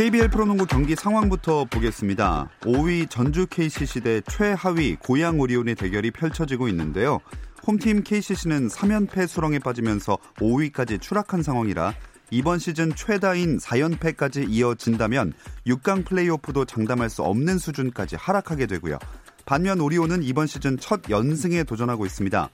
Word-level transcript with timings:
KBL 0.00 0.30
프로농구 0.30 0.64
경기 0.64 0.96
상황부터 0.96 1.66
보겠습니다. 1.66 2.48
5위 2.60 3.10
전주 3.10 3.46
KCC 3.46 4.00
대 4.00 4.22
최하위 4.22 4.96
고양 4.96 5.38
오리온의 5.38 5.74
대결이 5.74 6.10
펼쳐지고 6.10 6.68
있는데요. 6.68 7.18
홈팀 7.66 8.02
KCC는 8.02 8.68
3연패 8.68 9.26
수렁에 9.26 9.58
빠지면서 9.58 10.16
5위까지 10.36 11.02
추락한 11.02 11.42
상황이라 11.42 11.92
이번 12.30 12.58
시즌 12.58 12.94
최다인 12.94 13.58
4연패까지 13.58 14.46
이어진다면 14.48 15.34
6강 15.66 16.06
플레이오프도 16.06 16.64
장담할 16.64 17.10
수 17.10 17.22
없는 17.22 17.58
수준까지 17.58 18.16
하락하게 18.16 18.64
되고요. 18.68 18.98
반면 19.44 19.82
오리온은 19.82 20.22
이번 20.22 20.46
시즌 20.46 20.78
첫 20.78 21.10
연승에 21.10 21.62
도전하고 21.64 22.06
있습니다. 22.06 22.48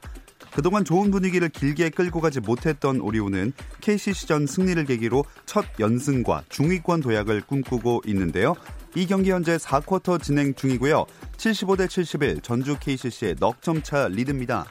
그동안 0.56 0.86
좋은 0.86 1.10
분위기를 1.10 1.50
길게 1.50 1.90
끌고 1.90 2.22
가지 2.22 2.40
못했던 2.40 3.02
오리온은 3.02 3.52
KCC전 3.82 4.46
승리를 4.46 4.82
계기로 4.86 5.26
첫 5.44 5.66
연승과 5.78 6.44
중위권 6.48 7.02
도약을 7.02 7.42
꿈꾸고 7.42 8.00
있는데요. 8.06 8.54
이 8.94 9.06
경기 9.06 9.30
현재 9.30 9.58
4쿼터 9.58 10.20
진행 10.22 10.54
중이고요. 10.54 11.04
75대 11.36 11.90
71 11.90 12.40
전주 12.40 12.78
KCC의 12.80 13.36
넉점차 13.38 14.08
리드입니다. 14.08 14.64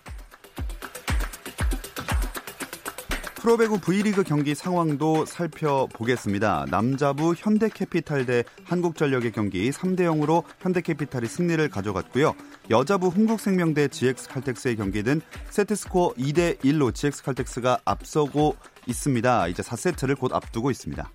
프로배구 3.36 3.80
V리그 3.80 4.24
경기 4.24 4.56
상황도 4.56 5.28
살펴보겠습니다. 5.28 6.66
남자부 6.72 7.36
현대캐피탈 7.38 8.26
대 8.26 8.44
한국전력의 8.64 9.34
경기 9.34 9.70
3대 9.70 10.00
0으로 10.00 10.44
현대캐피탈이 10.62 11.28
승리를 11.28 11.70
가져갔고요. 11.70 12.34
여자부 12.70 13.10
흥국생명 13.10 13.76
대 13.76 13.88
GX칼텍스의 13.88 14.76
경기는 14.78 15.22
세트스코어 15.50 16.14
2대 16.14 16.58
1로 16.60 16.94
GX칼텍스가 16.94 17.80
앞서고 17.86 18.56
있습니다. 18.88 19.48
이제 19.50 19.62
4세트를 19.62 20.18
곧 20.18 20.34
앞두고 20.34 20.72
있습니다. 20.72 21.12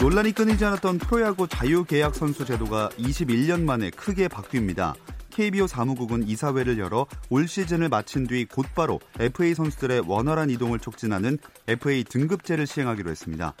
논란이 0.00 0.32
끊이지 0.32 0.64
않았던 0.64 0.98
프로야구 0.98 1.48
자유계약 1.48 2.14
선수 2.14 2.44
제도가 2.44 2.90
21년 2.98 3.62
만에 3.62 3.90
크게 3.90 4.28
바뀝니다. 4.28 4.94
KBO 5.30 5.66
사무국은 5.66 6.26
이사회를 6.26 6.78
열어 6.78 7.06
올 7.28 7.46
시즌을 7.46 7.88
마친 7.88 8.26
뒤 8.26 8.46
곧바로 8.46 9.00
FA 9.20 9.54
선수들의 9.54 10.04
원활한 10.06 10.50
이동을 10.50 10.78
촉진하는 10.78 11.38
FA 11.68 12.04
등급제를 12.04 12.66
시행하기로 12.66 13.10
했습니다. 13.10 13.54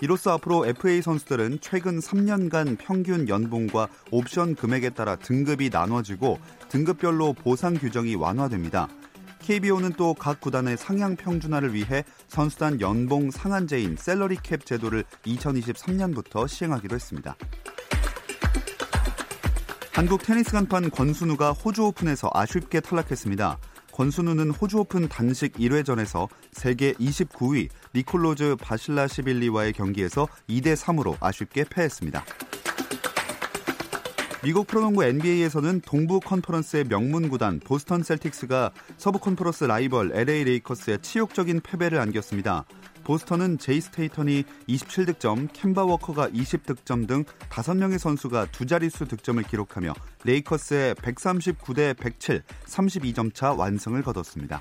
이로써 0.00 0.32
앞으로 0.32 0.66
FA 0.66 1.00
선수들은 1.00 1.58
최근 1.60 1.98
3년간 2.00 2.76
평균 2.78 3.28
연봉과 3.28 3.88
옵션 4.10 4.54
금액에 4.54 4.90
따라 4.90 5.16
등급이 5.16 5.70
나눠지고 5.70 6.38
등급별로 6.68 7.32
보상 7.32 7.74
규정이 7.74 8.14
완화됩니다. 8.14 8.88
KBO는 9.40 9.92
또 9.92 10.12
각 10.14 10.40
구단의 10.40 10.76
상향 10.76 11.16
평준화를 11.16 11.72
위해 11.72 12.04
선수단 12.28 12.80
연봉 12.80 13.30
상한제인 13.30 13.96
샐러리 13.96 14.36
캡 14.42 14.58
제도를 14.58 15.04
2023년부터 15.24 16.48
시행하기로 16.48 16.94
했습니다. 16.94 17.36
한국 19.92 20.22
테니스 20.22 20.52
간판 20.52 20.90
권순우가 20.90 21.52
호주 21.52 21.84
오픈에서 21.84 22.28
아쉽게 22.34 22.80
탈락했습니다. 22.80 23.58
권순우는 23.96 24.50
호주 24.50 24.80
오픈 24.80 25.08
단식 25.08 25.54
1회전에서 25.54 26.28
세계 26.52 26.92
29위 26.92 27.70
니콜로즈 27.94 28.56
바실라시빌리와의 28.60 29.72
경기에서 29.72 30.28
2대 30.50 30.76
3으로 30.76 31.16
아쉽게 31.18 31.64
패했습니다. 31.64 32.22
미국 34.44 34.66
프로농구 34.66 35.02
NBA에서는 35.02 35.80
동부 35.80 36.20
컨퍼런스의 36.20 36.84
명문 36.84 37.30
구단 37.30 37.58
보스턴 37.58 38.02
셀틱스가 38.02 38.70
서부 38.98 39.18
컨퍼런스 39.18 39.64
라이벌 39.64 40.12
LA 40.12 40.44
레이커스에 40.44 40.98
치욕적인 41.00 41.60
패배를 41.62 41.98
안겼습니다. 41.98 42.66
보스턴은 43.06 43.58
제이슨 43.58 43.80
테이텀이 43.80 44.42
27득점, 44.68 45.50
켐바 45.52 45.84
워커가 45.84 46.28
20득점 46.30 47.06
등 47.06 47.24
5명의 47.50 47.98
선수가 47.98 48.46
두 48.46 48.66
자릿수 48.66 49.06
득점을 49.06 49.40
기록하며 49.44 49.94
레이커스에 50.24 50.96
139대 50.96 51.96
107, 51.96 52.42
32점 52.66 53.32
차 53.32 53.52
완승을 53.52 54.02
거뒀습니다. 54.02 54.60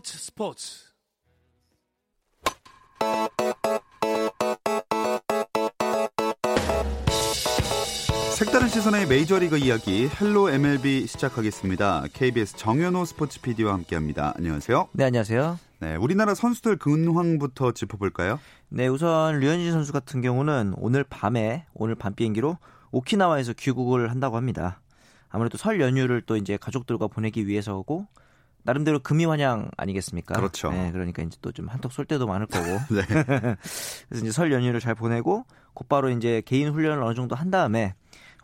스포츠 0.00 0.18
스포츠. 0.18 0.64
색다른 8.38 8.68
시선의 8.68 9.06
메이저리그 9.06 9.58
이야기 9.58 10.08
Hello 10.08 10.50
MLB 10.50 11.06
시작하겠습니다. 11.06 12.04
KBS 12.14 12.56
정현호 12.56 13.04
스포츠 13.04 13.42
PD와 13.42 13.74
함께합니다. 13.74 14.32
안녕하세요. 14.36 14.88
네, 14.92 15.04
안녕하세요. 15.04 15.58
네, 15.80 15.96
우리나라 15.96 16.34
선수들 16.34 16.78
근황부터 16.78 17.72
짚어볼까요? 17.72 18.40
네, 18.70 18.88
우선 18.88 19.38
류현진 19.38 19.70
선수 19.72 19.92
같은 19.92 20.22
경우는 20.22 20.76
오늘 20.78 21.04
밤에 21.04 21.66
오늘 21.74 21.94
밤 21.94 22.14
비행기로 22.14 22.56
오키나와에서 22.92 23.52
귀국을 23.52 24.10
한다고 24.10 24.36
합니다. 24.36 24.80
아무래도 25.28 25.58
설 25.58 25.78
연휴를 25.78 26.22
또 26.22 26.38
이제 26.38 26.56
가족들과 26.56 27.06
보내기 27.06 27.46
위해서고 27.46 28.06
나름대로 28.62 28.98
금이 29.00 29.24
환영 29.24 29.70
아니겠습니까? 29.76 30.34
그렇죠. 30.34 30.70
네, 30.70 30.92
그러니까 30.92 31.22
이제 31.22 31.36
또 31.42 31.50
좀 31.52 31.68
한턱 31.68 31.92
쏠 31.92 32.04
때도 32.04 32.26
많을 32.26 32.46
거고. 32.46 32.66
네. 32.94 33.02
그래서 34.08 34.24
이제 34.24 34.30
설 34.30 34.52
연휴를 34.52 34.80
잘 34.80 34.94
보내고 34.94 35.44
곧바로 35.74 36.10
이제 36.10 36.42
개인 36.44 36.70
훈련을 36.70 37.02
어느 37.02 37.14
정도 37.14 37.34
한 37.34 37.50
다음에 37.50 37.94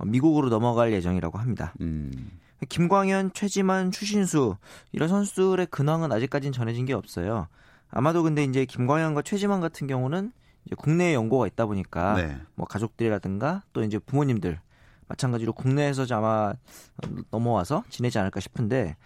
미국으로 0.05 0.49
넘어갈 0.49 0.93
예정이라고 0.93 1.39
합니다. 1.39 1.75
음. 1.81 2.31
김광현, 2.69 3.33
최지만, 3.35 3.91
추신수 3.91 4.57
이런 4.93 5.09
선수들의 5.09 5.67
근황은 5.67 6.11
아직까지는 6.13 6.53
전해진 6.53 6.87
게 6.87 6.95
없어요. 6.95 7.49
아마도 7.91 8.23
근데 8.23 8.45
이제 8.45 8.65
김광현과 8.65 9.23
최지만 9.23 9.61
같은 9.61 9.87
경우는 9.87 10.33
이제 10.65 10.75
국내에 10.77 11.15
연고가 11.15 11.47
있다 11.47 11.67
보니까 11.67 12.15
네. 12.15 12.37
뭐 12.55 12.67
가족들이라든가 12.67 13.63
또 13.73 13.83
이제 13.83 13.99
부모님들 13.99 14.59
마찬가지로 15.09 15.53
국내에서 15.53 16.05
아마 16.11 16.55
넘어와서 17.31 17.85
지내지 17.91 18.19
않을까 18.19 18.41
싶은데 18.41 18.97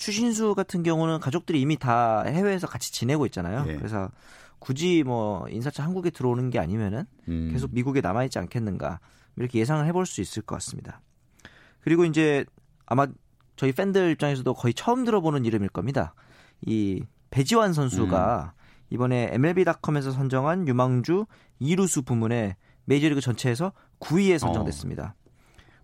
추신수 0.00 0.54
같은 0.54 0.82
경우는 0.82 1.20
가족들이 1.20 1.60
이미 1.60 1.76
다 1.76 2.22
해외에서 2.22 2.66
같이 2.66 2.90
지내고 2.90 3.26
있잖아요. 3.26 3.66
예. 3.68 3.76
그래서 3.76 4.10
굳이 4.58 5.02
뭐 5.04 5.46
인사차 5.50 5.84
한국에 5.84 6.08
들어오는 6.08 6.48
게 6.48 6.58
아니면은 6.58 7.04
음. 7.28 7.50
계속 7.52 7.72
미국에 7.74 8.00
남아 8.00 8.24
있지 8.24 8.38
않겠는가 8.38 8.98
이렇게 9.36 9.58
예상을 9.58 9.84
해볼 9.86 10.06
수 10.06 10.22
있을 10.22 10.42
것 10.42 10.54
같습니다. 10.56 11.02
그리고 11.80 12.06
이제 12.06 12.46
아마 12.86 13.08
저희 13.56 13.72
팬들 13.72 14.10
입장에서도 14.12 14.54
거의 14.54 14.72
처음 14.72 15.04
들어보는 15.04 15.44
이름일 15.44 15.68
겁니다. 15.68 16.14
이 16.62 17.02
배지환 17.28 17.74
선수가 17.74 18.54
음. 18.56 18.60
이번에 18.88 19.28
MLB.com에서 19.32 20.12
선정한 20.12 20.66
유망주 20.66 21.26
이루수 21.58 22.02
부문에 22.02 22.56
메이저리그 22.86 23.20
전체에서 23.20 23.72
9위에 24.00 24.38
선정됐습니다. 24.38 25.14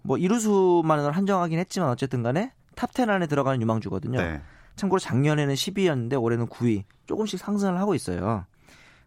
뭐 0.01 0.17
이루수만을 0.17 1.13
한정하긴 1.13 1.59
했지만 1.59 1.91
어쨌든 1.91 2.23
간에 2.23 2.53
탑10 2.77 3.09
안에 3.09 3.27
들어가는 3.27 3.61
유망주거든요. 3.61 4.21
네. 4.21 4.41
참고로 4.77 4.99
작년에는 5.01 5.55
10위였는데 5.55 6.23
올해는 6.23 6.47
9위. 6.47 6.85
조금씩 7.07 7.41
상승을 7.41 7.79
하고 7.79 7.95
있어요. 7.95 8.45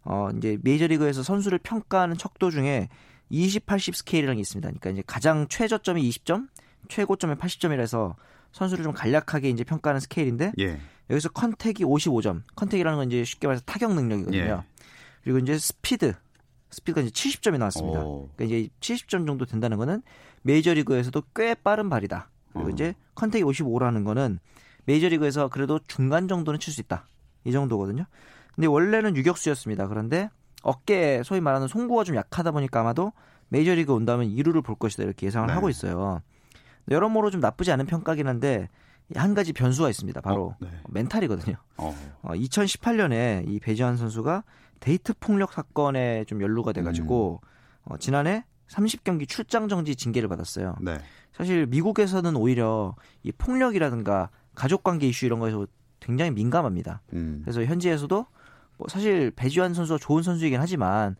어, 0.04 0.30
이제 0.36 0.58
메이저리그에서 0.64 1.24
선수를 1.24 1.60
평가하는 1.60 2.18
척도 2.18 2.50
중에 2.50 2.90
20, 3.30 3.66
80 3.66 3.96
스케일이라는 3.96 4.36
게 4.38 4.42
있습니다. 4.42 4.68
그러니까 4.68 4.90
이제 4.90 5.04
가장 5.06 5.48
최저점이 5.48 6.08
20점, 6.10 6.50
최고점이 6.88 7.36
80점이라서 7.36 8.16
선수를 8.52 8.84
좀 8.84 8.94
간략하게 8.94 9.50
이제 9.50 9.64
평가하는 9.64 10.00
스케일인데 10.00 10.54
예. 10.60 10.80
여기서 11.10 11.30
contact이 11.30 11.84
55점. 11.84 12.42
contact이라는 12.56 12.98
건 12.98 13.08
이제 13.08 13.24
쉽게 13.24 13.48
말해서 13.48 13.64
타격 13.66 13.94
능력이거든요. 13.94 14.40
예. 14.40 14.58
그리고 15.24 15.38
이제 15.40 15.58
스피드. 15.58 16.16
스피드가 16.72 17.02
이제 17.02 17.12
70점이 17.12 17.58
나왔습니다. 17.58 18.02
오. 18.02 18.30
그러니까 18.36 18.58
이제 18.58 18.70
70점 18.80 19.28
정도 19.28 19.46
된다는 19.46 19.78
거는 19.78 20.02
메이저리그에서도 20.44 21.22
꽤 21.36 21.54
빠른 21.56 21.90
발이다. 21.90 22.30
그리고 22.54 22.68
어. 22.68 22.72
이제 22.72 22.96
contact이 23.16 23.44
55라는 23.44 24.04
거는 24.06 24.40
메이저리그에서 24.86 25.50
그래도 25.50 25.80
중간 25.88 26.28
정도는 26.28 26.60
칠 26.60 26.74
수 26.74 26.82
있다. 26.82 27.06
이 27.46 27.52
정도거든요. 27.52 28.06
근데 28.56 28.68
원래는 28.68 29.16
유격수였습니다. 29.16 29.88
그런데 29.88 30.30
어깨 30.64 31.22
소위 31.24 31.40
말하는 31.40 31.68
송구가 31.68 32.04
좀 32.04 32.16
약하다 32.16 32.52
보니까 32.52 32.82
아마도 32.82 33.14
메이저리그 33.50 33.94
온다면 33.94 34.28
2루를 34.28 34.64
볼 34.64 34.76
것이다 34.76 35.04
이렇게 35.04 35.28
예상을 35.28 35.48
네. 35.48 35.54
하고 35.54 35.70
있어요. 35.70 36.22
여러모로 36.92 37.30
좀 37.32 37.40
나쁘지 37.40 37.72
않은 37.72 37.86
평가긴 37.86 38.28
한데 38.28 38.68
한 39.16 39.34
가지 39.34 39.54
변수가 39.54 39.90
있습니다. 39.90 40.22
바로 40.22 40.48
어, 40.50 40.56
네. 40.60 40.70
멘탈이거든요. 40.90 41.56
어. 41.78 41.96
어, 42.22 42.30
2018년에 42.34 43.48
이 43.48 43.60
배지환 43.60 43.98
선수가 43.98 44.44
데이트 44.80 45.14
폭력 45.20 45.54
사건에 45.54 46.26
좀 46.26 46.42
연루가 46.42 46.74
돼가지고 46.74 47.42
음. 47.44 47.92
어, 47.92 47.98
지난해 47.98 48.44
30경기 48.70 49.28
출장 49.28 49.68
정지 49.68 49.96
징계를 49.96 50.30
받았어요. 50.30 50.76
네. 50.82 50.98
사실 51.34 51.66
미국에서는 51.68 52.36
오히려 52.36 52.96
이 53.24 53.32
폭력이라든가 53.32 54.30
가족 54.56 54.84
관계 54.84 55.08
이슈 55.08 55.26
이런 55.26 55.40
거에서 55.40 55.66
굉장히 56.00 56.32
민감합니다. 56.32 57.02
음. 57.14 57.42
그래서 57.44 57.64
현지에서도 57.64 58.26
뭐 58.78 58.88
사실 58.88 59.32
배지환 59.32 59.74
선수가 59.74 60.00
좋은 60.00 60.24
선수이긴 60.24 60.60
하지만 60.60 61.16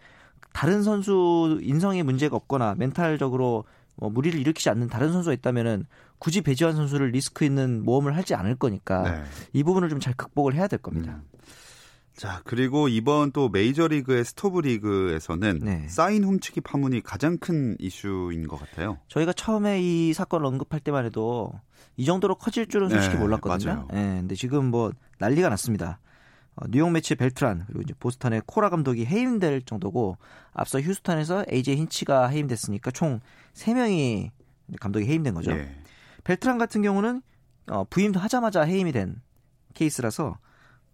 다른 0.54 0.84
선수 0.84 1.60
인성에 1.62 2.04
문제가 2.04 2.36
없거나 2.36 2.76
멘탈적으로 2.78 3.66
뭐 3.96 4.10
무리를 4.10 4.40
일으키지 4.40 4.70
않는 4.70 4.88
다른 4.88 5.12
선수가 5.12 5.34
있다면은 5.34 5.86
굳이 6.20 6.42
배지환 6.42 6.76
선수를 6.76 7.12
리스크 7.12 7.46
있는 7.46 7.84
모험을 7.84 8.16
하지 8.16 8.34
않을 8.36 8.56
거니까 8.56 9.04
네. 9.04 9.24
이 9.54 9.64
부분을 9.64 9.90
좀 9.90 10.00
잘 10.00 10.14
극복을 10.16 10.54
해야 10.56 10.68
될 10.68 10.80
겁니다. 10.80 11.22
음. 11.22 11.40
자, 12.20 12.42
그리고 12.44 12.90
이번 12.90 13.32
또 13.32 13.48
메이저리그의 13.48 14.26
스토브 14.26 14.60
리그에서는 14.60 15.60
네. 15.64 15.88
사인 15.88 16.26
훔치기 16.26 16.60
파문이 16.60 17.02
가장 17.02 17.38
큰 17.38 17.78
이슈인 17.80 18.46
것 18.50 18.60
같아요. 18.60 18.98
저희가 19.08 19.32
처음에 19.32 19.82
이 19.82 20.12
사건을 20.12 20.46
언급할 20.46 20.82
때만 20.82 21.06
해도 21.06 21.54
이 21.96 22.04
정도로 22.04 22.36
커질 22.36 22.68
줄은 22.68 22.90
솔직히 22.90 23.14
네, 23.14 23.22
몰랐거든요. 23.22 23.74
맞아요. 23.74 23.88
예, 23.94 24.20
근데 24.20 24.36
지금 24.36 24.66
뭐 24.66 24.92
난리가 25.20 25.48
났습니다. 25.48 26.00
어, 26.58 26.66
뉴욕 26.70 26.92
메츠 26.92 27.16
벨트란 27.16 27.64
그리고 27.68 27.84
이제 27.84 27.94
보스턴의 27.98 28.42
코라 28.46 28.68
감독이 28.68 29.06
해임될 29.06 29.62
정도고 29.62 30.18
앞서 30.52 30.82
휴스턴에서 30.82 31.46
AJ 31.50 31.78
힌치가 31.78 32.28
해임됐으니까 32.28 32.92
총 32.92 33.22
3명이 33.54 34.32
감독이 34.82 35.06
해임된 35.06 35.36
거죠. 35.36 35.52
예. 35.52 35.74
벨트란 36.26 36.58
같은 36.58 36.82
경우는 36.82 37.22
어, 37.68 37.86
부임하자마자 37.86 38.64
해임이 38.64 38.92
된 38.92 39.22
케이스라서 39.74 40.38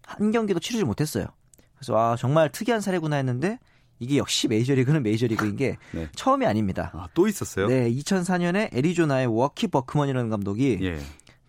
한 0.06 0.30
경기도 0.30 0.60
치르지 0.60 0.84
못했어요. 0.84 1.26
그래서 1.74 1.96
아 1.98 2.16
정말 2.16 2.50
특이한 2.50 2.80
사례구나 2.80 3.16
했는데 3.16 3.58
이게 3.98 4.16
역시 4.16 4.48
메이저리그는 4.48 5.02
메이저리그인 5.02 5.56
게 5.56 5.76
네. 5.92 6.08
처음이 6.14 6.46
아닙니다. 6.46 6.90
아, 6.94 7.08
또 7.12 7.28
있었어요? 7.28 7.66
네, 7.66 7.90
2004년에 7.90 8.74
애리조나의 8.74 9.26
월리 9.26 9.68
백맨이라는 9.68 10.30
감독이 10.30 10.78
예. 10.82 10.98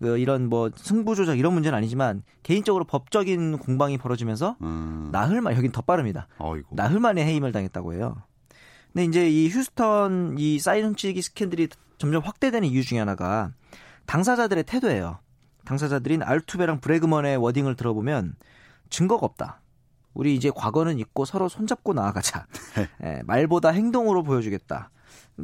그 0.01 0.17
이런 0.17 0.47
뭐 0.47 0.69
승부 0.75 1.15
조작 1.15 1.39
이런 1.39 1.53
문제는 1.53 1.77
아니지만 1.77 2.23
개인적으로 2.43 2.83
법적인 2.85 3.57
공방이 3.57 3.97
벌어지면서 3.97 4.57
음. 4.61 5.09
나흘 5.11 5.41
만 5.41 5.55
여긴 5.55 5.71
더 5.71 5.81
빠릅니다. 5.81 6.27
어이고. 6.37 6.75
나흘 6.75 6.99
만에 6.99 7.25
해임을 7.25 7.51
당했다고 7.51 7.93
해요. 7.93 8.15
근데 8.93 9.05
이제 9.05 9.29
이 9.29 9.49
휴스턴 9.49 10.35
이 10.37 10.59
사인 10.59 10.85
훔치기 10.85 11.21
스캔들이 11.21 11.67
점점 11.97 12.21
확대되는 12.23 12.67
이유 12.67 12.83
중에 12.83 12.99
하나가 12.99 13.51
당사자들의 14.05 14.63
태도예요. 14.63 15.19
당사자들인 15.67 16.23
알투베랑 16.23 16.79
브레그먼의 16.79 17.35
워딩을 17.37 17.75
들어보면 17.75 18.35
증거가 18.89 19.25
없다. 19.25 19.59
우리 20.13 20.33
이제 20.33 20.49
과거는 20.55 20.97
잊고 20.97 21.25
서로 21.25 21.49
손잡고 21.49 21.93
나아가자. 21.93 22.47
예, 23.03 23.21
말보다 23.25 23.69
행동으로 23.69 24.23
보여주겠다. 24.23 24.89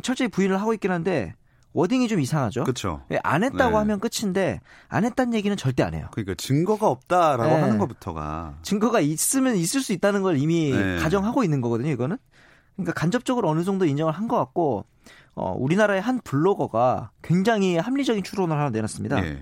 철저히 0.02 0.30
부인을 0.30 0.60
하고 0.62 0.74
있긴 0.74 0.92
한데 0.92 1.36
워딩이 1.74 2.08
좀 2.08 2.22
이상하죠. 2.22 2.64
그렇죠. 2.64 3.04
예, 3.12 3.20
안 3.22 3.44
했다고 3.44 3.72
네. 3.72 3.76
하면 3.78 4.00
끝인데 4.00 4.62
안 4.88 5.04
했다는 5.04 5.34
얘기는 5.34 5.56
절대 5.58 5.84
안 5.84 5.94
해요. 5.94 6.08
그러니까 6.12 6.36
증거가 6.36 6.88
없다라고 6.88 7.44
네. 7.56 7.62
하는 7.62 7.78
것부터가 7.78 8.60
증거가 8.62 9.02
있으면 9.02 9.56
있을 9.58 9.82
수 9.82 9.92
있다는 9.92 10.22
걸 10.22 10.38
이미 10.38 10.72
네. 10.72 11.00
가정하고 11.00 11.44
있는 11.44 11.60
거거든요, 11.60 11.90
이거는. 11.92 12.18
그러니까 12.78 12.94
간접적으로 12.94 13.50
어느 13.50 13.64
정도 13.66 13.86
인정을 13.86 14.14
한 14.14 14.28
것 14.30 14.38
같고, 14.38 14.86
어, 15.36 15.54
우리나라의 15.58 16.00
한 16.02 16.22
블로거가 16.24 17.12
굉장히 17.22 17.78
합리적인 17.78 18.24
추론을 18.24 18.58
하나 18.58 18.70
내놨습니다. 18.70 19.26
예. 19.26 19.42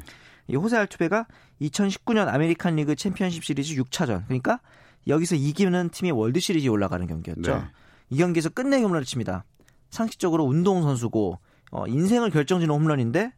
이 0.52 0.56
호세 0.56 0.78
알투베가 0.78 1.28
2019년 1.62 2.28
아메리칸 2.28 2.76
리그 2.76 2.96
챔피언십 2.96 3.44
시리즈 3.44 3.76
6차전, 3.76 4.26
그러니까 4.26 4.60
여기서 5.08 5.36
이기는 5.36 5.90
팀이 5.90 6.12
월드 6.12 6.40
시리즈에 6.40 6.70
올라가는 6.70 7.06
경기였죠. 7.08 7.56
네. 7.56 7.64
이 8.10 8.18
경기에서 8.18 8.50
끝내기 8.50 8.84
홈런을 8.84 9.06
칩니다. 9.06 9.46
상식적으로 9.90 10.44
운동 10.44 10.82
선수고 10.82 11.40
어, 11.72 11.88
인생을 11.88 12.30
결정짓는 12.32 12.74
홈런인데 12.74 13.32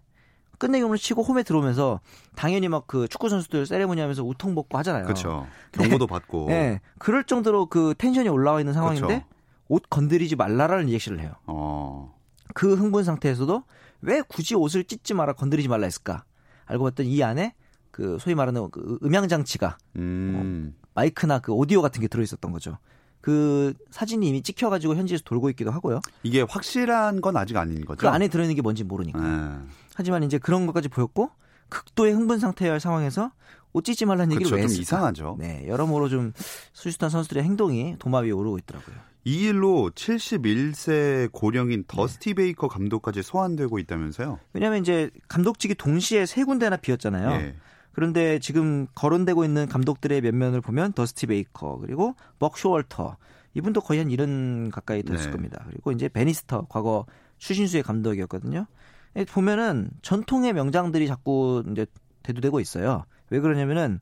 끝내기 0.58 0.82
홈런을 0.82 0.98
치고 0.98 1.22
홈에 1.24 1.44
들어오면서 1.44 2.00
당연히 2.36 2.68
막 2.68 2.86
그 2.88 3.08
축구 3.08 3.30
선수들 3.30 3.66
세레모니 3.68 4.02
하면서 4.02 4.24
우통 4.24 4.56
벗고 4.56 4.78
하잖아요. 4.80 5.04
그렇죠. 5.04 5.48
경고도 5.72 6.08
받고. 6.08 6.48
예. 6.50 6.82
그럴 6.98 7.24
정도로 7.24 7.68
그 7.68 7.94
텐션이 7.98 8.30
올라와 8.30 8.60
있는 8.60 8.74
상황인데 8.74 9.08
그렇죠. 9.08 9.26
옷 9.68 9.84
건드리지 9.90 10.36
말라라는 10.36 10.86
리액션을 10.88 11.20
해요. 11.22 11.34
어. 11.46 12.14
그 12.54 12.76
흥분 12.76 13.04
상태에서도 13.04 13.64
왜 14.02 14.22
굳이 14.22 14.56
옷을 14.56 14.84
찢지 14.84 15.14
마라 15.14 15.34
건드리지 15.34 15.70
말라 15.70 15.86
했을까? 15.86 16.24
알고 16.66 16.84
봤더니 16.86 17.10
이 17.10 17.24
안에 17.24 17.54
그 17.92 18.18
소위 18.20 18.36
말하는 18.36 18.70
그 18.72 18.98
음향 19.04 19.28
장치가 19.28 19.78
음. 19.98 20.76
마이크나 20.94 21.40
그 21.40 21.52
오디오 21.52 21.82
같은 21.82 22.02
게 22.02 22.08
들어 22.08 22.24
있었던 22.24 22.52
거죠. 22.52 22.78
그 23.22 23.74
사진이 23.90 24.28
이미 24.28 24.42
찍혀 24.42 24.70
가지고 24.70 24.96
현지에서 24.96 25.24
돌고 25.24 25.50
있기도 25.52 25.72
하고요. 25.72 26.02
이게 26.24 26.42
확실한 26.42 27.22
건 27.22 27.38
아직 27.38 27.56
아닌 27.56 27.86
거죠. 27.86 28.00
그 28.00 28.10
안에 28.10 28.28
들어 28.28 28.44
있는 28.44 28.56
게 28.56 28.62
뭔지 28.62 28.84
모르니까. 28.84 29.20
예. 29.24 29.70
하지만 29.96 30.24
이제 30.24 30.38
그런 30.38 30.66
것까지 30.66 30.90
보였고 30.90 31.30
극도의 31.70 32.14
흥분 32.14 32.42
할 32.42 32.80
상황에서 32.80 33.32
옷 33.72 33.84
찢지 33.86 34.06
말라는 34.06 34.34
얘기를 34.34 34.50
그렇죠. 34.50 34.56
왜 34.56 34.61
좀 34.61 34.66
했을까? 34.66 34.82
이상하죠. 34.82 35.38
네, 35.40 35.66
여러모로 35.68 36.10
좀 36.10 36.34
휴스턴 36.74 37.10
선수들의 37.10 37.44
행동이 37.44 37.96
도마 37.98 38.20
위에 38.20 38.32
오르고 38.32 38.58
있더라고요. 38.60 38.96
이 39.26 39.46
일로 39.48 39.90
71세 39.96 41.32
고령인 41.32 41.82
네. 41.82 41.86
더스티 41.88 42.34
베이커 42.34 42.68
감독까지 42.68 43.24
소환되고 43.24 43.80
있다면서요? 43.80 44.40
왜냐하면 44.54 44.82
이제 44.82 45.10
감독직이 45.28 45.76
동시에 45.76 46.26
세 46.26 46.44
군데나 46.44 46.78
비었잖아요. 46.78 47.32
예. 47.42 47.56
그런데 47.94 48.40
지금 48.40 48.88
거론되고 48.96 49.46
있는 49.46 49.68
감독들의 49.68 50.20
면면을 50.20 50.62
보면 50.62 50.94
더스티 50.94 51.28
베이커 51.28 51.78
그리고 51.78 52.16
벅 52.40 52.58
쇼월터 52.58 53.18
이분도 53.54 53.82
거의 53.82 54.04
한70 54.04 54.72
가까이 54.72 55.04
됐을 55.04 55.28
네. 55.28 55.32
겁니다. 55.32 55.64
그리고 55.70 55.92
이제 55.92 56.10
배니스터 56.10 56.66
과거 56.70 57.06
추신수의 57.38 57.84
감독이었거든요. 57.84 58.66
예, 59.16 59.26
보면은 59.26 59.92
전통의 60.02 60.54
명장들이 60.54 61.08
자꾸 61.08 61.64
이제 61.72 61.86
대두되고 62.24 62.60
있어요. 62.60 63.06
왜 63.30 63.40
그러냐면은 63.40 64.00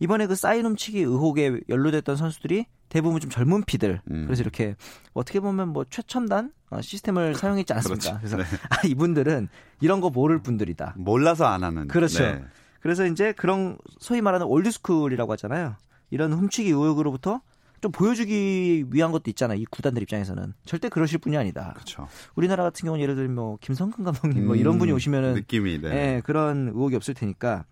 이번에 0.00 0.26
그 0.26 0.34
사인 0.34 0.64
훔치기 0.64 1.00
의혹에 1.00 1.60
연루됐던 1.68 2.16
선수들이 2.16 2.66
대부분 2.88 3.20
좀 3.20 3.30
젊은 3.30 3.64
피들. 3.64 4.00
음. 4.10 4.24
그래서 4.26 4.42
이렇게 4.42 4.76
어떻게 5.12 5.40
보면 5.40 5.68
뭐 5.68 5.84
최첨단 5.88 6.52
어, 6.70 6.80
시스템을 6.80 7.34
사용했지 7.34 7.72
않습니까? 7.74 8.18
그렇죠. 8.18 8.18
그래서 8.18 8.36
네. 8.36 8.44
아 8.70 8.86
이분들은 8.86 9.48
이런 9.80 10.00
거 10.00 10.10
모를 10.10 10.40
분들이다. 10.40 10.94
몰라서 10.96 11.46
안 11.46 11.64
하는. 11.64 11.88
그렇죠. 11.88 12.22
네. 12.22 12.44
그래서 12.80 13.06
이제 13.06 13.32
그런 13.32 13.76
소위 13.98 14.20
말하는 14.20 14.46
old 14.46 14.64
school이라고 14.64 15.32
하잖아요. 15.32 15.76
이런 16.10 16.32
훔치기 16.32 16.70
의혹으로부터 16.70 17.40
좀 17.80 17.92
보여주기 17.92 18.86
위한 18.90 19.12
것도 19.12 19.30
있잖아요. 19.30 19.58
이 19.58 19.64
구단들 19.66 20.02
입장에서는 20.02 20.52
절대 20.64 20.88
그러실 20.88 21.18
분이 21.18 21.36
아니다. 21.36 21.72
그렇죠. 21.74 22.08
우리나라 22.34 22.64
같은 22.64 22.84
경우는 22.86 23.02
예를 23.02 23.14
들면 23.14 23.34
뭐 23.34 23.58
김성근 23.60 24.04
감독님 24.04 24.46
뭐 24.46 24.56
이런 24.56 24.74
음, 24.74 24.78
분이 24.78 24.92
오시면은 24.92 25.34
느낌이 25.34 25.80
네. 25.80 25.88
예, 25.90 26.22
그런 26.24 26.68
의혹이 26.68 26.96
없을 26.96 27.14
테니까. 27.14 27.64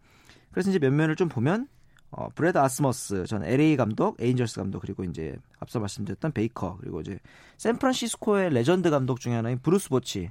그래서 0.52 0.71
이제 0.71 0.78
면면을 0.78 1.16
좀 1.16 1.28
보면 1.28 1.66
어, 2.10 2.28
브래드 2.34 2.58
아스머스 2.58 3.25
전 3.26 3.44
LA 3.44 3.76
감독, 3.76 4.16
에인절스 4.20 4.56
감독 4.60 4.80
그리고 4.80 5.04
이제 5.04 5.36
앞서 5.58 5.80
말씀드렸던 5.80 6.32
베이커 6.32 6.78
그리고 6.80 7.00
이제 7.00 7.18
샌프란시스코의 7.58 8.50
레전드 8.50 8.90
감독 8.90 9.20
중에 9.20 9.34
하나인 9.34 9.58
브루스 9.58 9.88
보치 9.88 10.30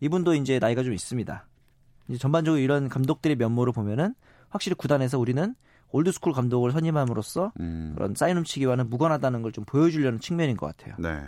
이분도 0.00 0.34
이제 0.34 0.58
나이가 0.58 0.82
좀 0.82 0.92
있습니다. 0.92 1.46
이제 2.08 2.18
전반적으로 2.18 2.60
이런 2.60 2.88
감독들의 2.88 3.36
면모를 3.36 3.72
보면은 3.72 4.14
확실히 4.50 4.74
구단에서 4.74 5.18
우리는 5.18 5.54
old 5.92 6.05
school 6.05 6.32
감독을 6.32 6.72
선임함으로써 6.72 7.52
음. 7.60 7.92
그런 7.94 8.14
사인 8.14 8.36
훔치기와는 8.38 8.90
무관하다는 8.90 9.42
걸 9.42 9.52
좀 9.52 9.64
보여주려는 9.64 10.18
측면인 10.20 10.56
것 10.56 10.66
같아요. 10.76 10.96
네. 10.98 11.20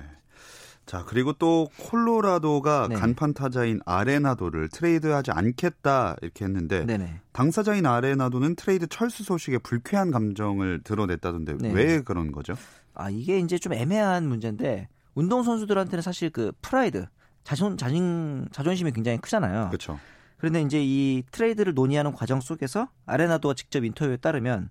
자, 0.86 1.04
그리고 1.06 1.32
또 1.32 1.68
콜로라도가 1.78 2.88
네. 2.90 2.96
간판 2.96 3.32
타자인 3.32 3.80
아레나도를 3.86 4.68
트레이드하지 4.68 5.30
않겠다 5.30 6.16
이렇게 6.20 6.44
했는데 6.44 6.84
네네. 6.84 7.20
당사자인 7.32 7.86
아레나도는 7.86 8.56
트레이드 8.56 8.86
철수 8.86 9.24
소식에 9.24 9.58
불쾌한 9.58 10.10
감정을 10.10 10.82
드러냈다던데 10.84 11.56
네. 11.58 11.72
왜 11.72 12.02
그런 12.02 12.32
거죠? 12.32 12.54
아 12.94 13.08
이게 13.10 13.38
이제 13.38 13.58
좀 13.58 13.72
애매한 13.72 14.28
문제인데 14.28 14.88
운동 15.14 15.42
선수들한테는 15.42 16.02
사실 16.02 16.30
그 16.30 16.52
프라이드, 16.60 17.06
자존 17.44 17.76
자신 17.76 18.46
자존심이 18.52 18.92
굉장히 18.92 19.18
크잖아요. 19.18 19.68
그렇죠. 19.68 19.98
그런데 20.36 20.60
이제 20.60 20.80
이 20.82 21.22
트레이드를 21.30 21.74
논의하는 21.74 22.12
과정 22.12 22.40
속에서 22.40 22.88
아레나도가 23.06 23.54
직접 23.54 23.84
인터뷰에 23.84 24.16
따르면 24.18 24.70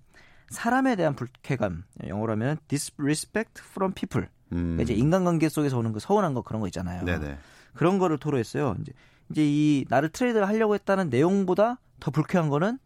사람에 0.50 0.94
대한 0.94 1.16
불쾌감, 1.16 1.84
영어로 2.06 2.32
하면 2.32 2.58
disrespect 2.68 3.60
from 3.60 3.92
people. 3.92 4.28
음. 4.52 4.76
그러니까 4.76 4.82
이제 4.84 4.94
인간관계 4.94 5.48
속에서 5.48 5.78
오는 5.78 5.92
그 5.92 6.00
서운한 6.00 6.34
거 6.34 6.42
그런 6.42 6.60
거 6.60 6.68
있잖아요. 6.68 7.04
네네. 7.04 7.38
그런 7.74 7.98
거를 7.98 8.18
토로했어요. 8.18 8.76
이제 8.80 8.92
이제 9.30 9.42
이 9.44 9.84
나를 9.88 10.10
트레이드를 10.10 10.46
하려고 10.46 10.74
했다는 10.74 11.08
내용보다 11.10 11.78
더 12.00 12.10
불쾌한 12.10 12.48
거는 12.48 12.78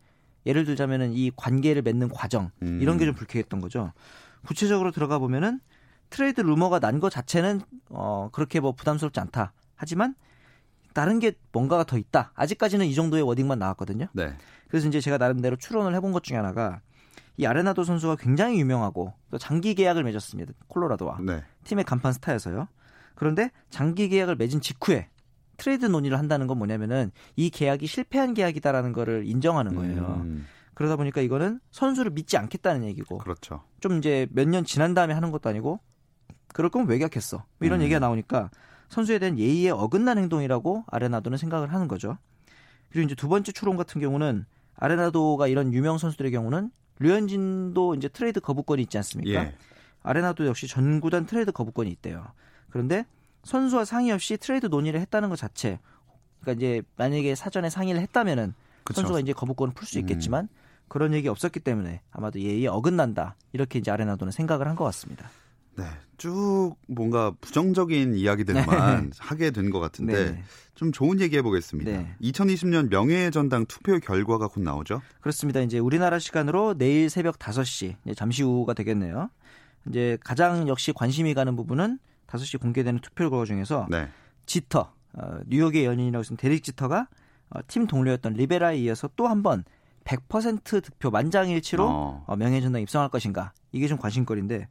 예를 0.47 0.65
들자면은 0.65 1.13
이 1.13 1.31
관계를 1.37 1.83
맺는 1.83 2.09
과정 2.11 2.51
음. 2.63 2.79
이런 2.81 2.97
게 2.97 3.05
좀 3.05 3.15
불쾌했던 3.15 3.61
거죠. 3.61 3.93
구체적으로 4.47 4.93
들어가 4.93 5.19
보면은 5.19 5.61
트레이드 6.11 6.41
루머가 6.41 6.79
난 6.79 7.01
거 7.01 7.11
자체는 7.11 7.61
어 7.91 8.31
그렇게 8.33 8.61
뭐 8.61 8.73
부담스럽지 8.73 9.21
않다. 9.21 9.53
하지만 9.75 10.15
다른 10.95 11.19
게 11.19 11.33
뭔가가 11.53 11.85
더 11.85 11.99
있다. 11.99 12.33
아직까지는 12.35 12.87
이 12.87 12.95
정도의 12.95 13.23
wording만 13.25 13.59
나왔거든요. 13.59 14.07
네. 14.13 14.33
그래서 14.69 14.89
이제 14.89 15.01
제가 15.01 15.19
나름대로 15.19 15.57
추론을 15.57 15.95
해본 15.95 16.13
것 16.13 16.23
중에 16.23 16.37
하나가 16.37 16.81
이 17.39 17.47
아레나도 17.47 17.85
선수가 17.85 18.17
굉장히 18.17 18.61
유명하고 18.61 19.15
또 19.31 19.39
장기 19.39 19.75
계약을 19.75 20.03
맺었습니다. 20.05 20.53
콜로라도와 20.67 21.19
네. 21.23 21.43
팀의 21.65 21.85
간판 21.85 22.13
스타여서요. 22.13 22.69
그런데 23.15 23.51
장기 23.71 24.09
계약을 24.09 24.37
맺은 24.37 24.61
직후에 24.61 25.09
트레이드 25.57 25.87
논의를 25.87 26.19
한다는 26.19 26.47
건 26.47 26.59
뭐냐면은 26.59 27.11
이 27.37 27.51
계약이 27.51 27.87
실패한 27.87 28.35
계약이다라는 28.35 28.93
거를 28.93 29.25
인정하는 29.27 29.75
거예요. 29.75 30.21
음. 30.25 30.47
그러다 30.75 30.97
보니까 30.97 31.21
이거는 31.21 31.59
선수를 31.71 32.11
믿지 32.13 32.37
않겠다는 32.37 32.85
얘기고 32.85 33.19
그렇죠. 33.19 33.63
좀 33.81 33.99
이제 33.99 34.29
몇 34.31 34.47
년 34.49 34.65
지난 34.65 34.95
다음에 34.95 35.15
하는 35.15 35.31
것도 35.33 35.49
아니고 35.49 35.81
그럴 36.53 36.71
거면 36.71 36.89
왜 36.89 36.99
계약했어? 36.99 37.39
뭐 37.39 37.67
이런 37.67 37.81
음. 37.81 37.85
얘기가 37.85 37.99
나오니까 38.01 38.51
선수에 38.89 39.19
대한 39.19 39.39
예의에 39.39 39.71
어긋난 39.71 40.19
행동이라고 40.19 40.85
아레나도는 40.89 41.39
생각을 41.39 41.73
하는 41.73 41.89
거죠. 41.89 42.19
그리고 42.91 43.07
이제 43.07 43.15
두 43.15 43.29
번째 43.29 43.53
추론 43.53 43.77
같은 43.77 44.01
경우는 44.01 44.47
아레나도가 44.77 45.49
이런 45.49 45.73
유명 45.73 45.99
선수들의 45.99 46.31
경우는 46.33 46.71
류현진도 46.99 47.95
이제 47.95 48.09
트레이드 48.09 48.41
거부권이 48.41 48.83
있지 48.83 48.97
않습니까? 48.99 49.45
예. 49.45 49.55
아레나도 50.03 50.47
역시 50.47 50.67
전구단 50.69 51.27
트레이드 51.27 51.53
거부권이 51.53 51.91
있대요. 51.91 52.27
그런데 52.71 53.05
선수와 53.45 53.85
상의 53.85 54.13
없이 54.13 54.37
트레이드 54.37 54.67
논의를 54.67 55.01
했다는 55.01 55.29
것 55.29 55.37
자체, 55.37 55.79
그러니까 56.41 56.59
이제 56.59 56.83
만약에 56.97 57.35
사전에 57.35 57.71
상의를 57.71 58.01
했다면은 58.03 58.55
그쵸. 58.85 59.01
선수가 59.01 59.21
이제 59.21 59.33
거부권을 59.33 59.75
풀수 59.75 59.99
음. 59.99 60.01
있겠지만 60.01 60.49
그런 60.89 61.13
얘기 61.13 61.29
없었기 61.29 61.61
때문에 61.61 62.01
아마도 62.11 62.41
예의에 62.41 62.69
어긋난다 62.69 63.37
이렇게 63.53 63.79
이제 63.79 63.91
아레나도는 63.91 64.31
생각을 64.31 64.67
한 64.67 64.77
것 64.77 64.85
같습니다. 64.85 65.29
네. 65.79 65.85
쭉 66.17 66.75
뭔가 66.89 67.33
부정적인 67.41 68.15
이야기들만 68.15 69.13
하게 69.19 69.51
된 69.53 69.71
것 69.71 69.79
같은데 69.79 70.33
네, 70.33 70.43
좀 70.75 70.91
좋은 70.93 71.21
얘기 71.21 71.37
해보겠습니다. 71.37 71.91
네. 71.91 72.15
2020년 72.21 72.89
명예전당 72.91 73.67
투표 73.67 73.99
결과가 74.01 74.49
곧 74.49 74.63
나오죠? 74.63 75.01
그렇습니다. 75.21 75.61
이제 75.61 75.79
우리나라 75.79 76.19
시간으로 76.19 76.75
내일 76.77 77.09
새벽 77.09 77.39
5시 77.39 77.95
이제 78.05 78.15
잠시 78.15 78.43
후가 78.43 78.75
되겠네요. 78.75 79.31
이제 79.89 80.19
가장 80.25 80.67
역시 80.69 80.93
관심이 80.93 81.35
가는 81.35 81.55
부분은 81.55 81.99
5시 82.27 82.61
공개되는 82.61 83.01
투표 83.01 83.31
결과 83.31 83.45
중에서 83.45 83.87
네. 83.89 84.09
지터 84.47 84.93
어, 85.15 85.39
뉴욕의 85.47 85.85
연인이라고 85.85 86.21
했던 86.21 86.37
데릭 86.37 86.63
지터가 86.65 87.09
어, 87.51 87.61
팀 87.69 87.87
동료였던 87.87 88.35
리베라에 88.35 88.77
이어서 88.79 89.09
또 89.17 89.27
한 89.29 89.43
번 89.43 89.65
100% 90.05 90.83
득표 90.83 91.11
만장일치로 91.11 91.87
어. 91.87 92.25
어, 92.27 92.37
명예전당 92.37 92.81
입성할 92.83 93.09
것인가 93.11 93.53
이게 93.73 93.87
좀 93.89 93.99
관심거리인데 93.99 94.67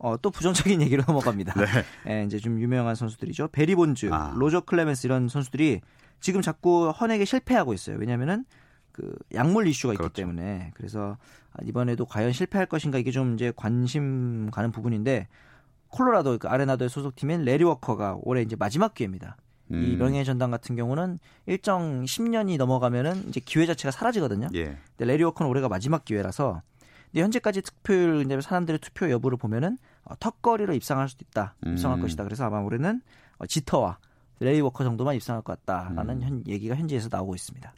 어, 0.00 0.16
또 0.16 0.30
부정적인 0.30 0.80
얘기로 0.82 1.04
넘어갑니다. 1.06 1.54
네. 1.54 1.66
예, 2.08 2.24
이제 2.24 2.38
좀 2.38 2.60
유명한 2.60 2.94
선수들이죠. 2.94 3.48
배리 3.48 3.74
본즈, 3.74 4.10
아. 4.12 4.32
로저 4.34 4.60
클레멘스 4.60 5.06
이런 5.06 5.28
선수들이 5.28 5.80
지금 6.20 6.42
자꾸 6.42 6.90
헌액에 6.90 7.24
실패하고 7.24 7.72
있어요. 7.74 7.96
왜냐하면은 7.98 8.44
그 8.92 9.14
약물 9.34 9.68
이슈가 9.68 9.94
있기 9.94 9.98
그렇죠. 9.98 10.14
때문에 10.14 10.72
그래서 10.74 11.16
이번에도 11.64 12.04
과연 12.06 12.32
실패할 12.32 12.66
것인가 12.66 12.98
이게 12.98 13.10
좀 13.10 13.34
이제 13.34 13.52
관심 13.54 14.50
가는 14.50 14.72
부분인데 14.72 15.28
콜로라도 15.88 16.38
그 16.38 16.48
아레나도의 16.48 16.88
소속팀인 16.88 17.44
래리 17.44 17.64
워커가 17.64 18.18
올해 18.22 18.42
이제 18.42 18.56
마지막 18.56 18.94
기회입니다. 18.94 19.36
이 19.70 19.74
음. 19.74 19.98
명예 19.98 20.24
전당 20.24 20.50
같은 20.50 20.74
경우는 20.76 21.18
일정 21.46 22.04
10년이 22.04 22.56
넘어가면은 22.58 23.28
이제 23.28 23.40
기회 23.44 23.66
자체가 23.66 23.92
사라지거든요. 23.92 24.48
예. 24.54 24.76
근데 24.96 25.04
래리 25.04 25.22
워커는 25.22 25.48
올해가 25.48 25.68
마지막 25.68 26.04
기회라서 26.04 26.62
근데 27.12 27.22
현재까지 27.22 27.62
투표율 27.62 28.24
이제 28.24 28.40
사람들의 28.40 28.78
투표 28.80 29.10
여부를 29.10 29.38
보면은 29.38 29.72
어, 29.72 29.89
턱걸이로 30.18 30.74
입상할 30.74 31.08
수도 31.08 31.24
있다. 31.28 31.54
입상할 31.66 31.98
음. 31.98 32.02
것이다. 32.02 32.24
그래서 32.24 32.44
아마 32.44 32.58
올해는 32.60 33.00
어, 33.38 33.46
지터와 33.46 33.98
래리 34.40 34.60
워커 34.60 34.84
정도만 34.84 35.14
입상할 35.16 35.42
것 35.42 35.64
같다라는 35.64 36.16
음. 36.16 36.22
현, 36.22 36.44
얘기가 36.46 36.74
현지에서 36.74 37.08
나오고 37.12 37.34
있습니다. 37.34 37.72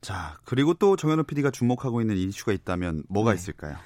자, 0.00 0.36
그리고 0.44 0.74
또 0.74 0.96
정현호 0.96 1.22
PD가 1.24 1.50
주목하고 1.50 2.00
있는 2.00 2.16
이슈가 2.16 2.52
있다면 2.52 3.04
뭐가 3.08 3.30
네. 3.30 3.36
있을까요? 3.36 3.76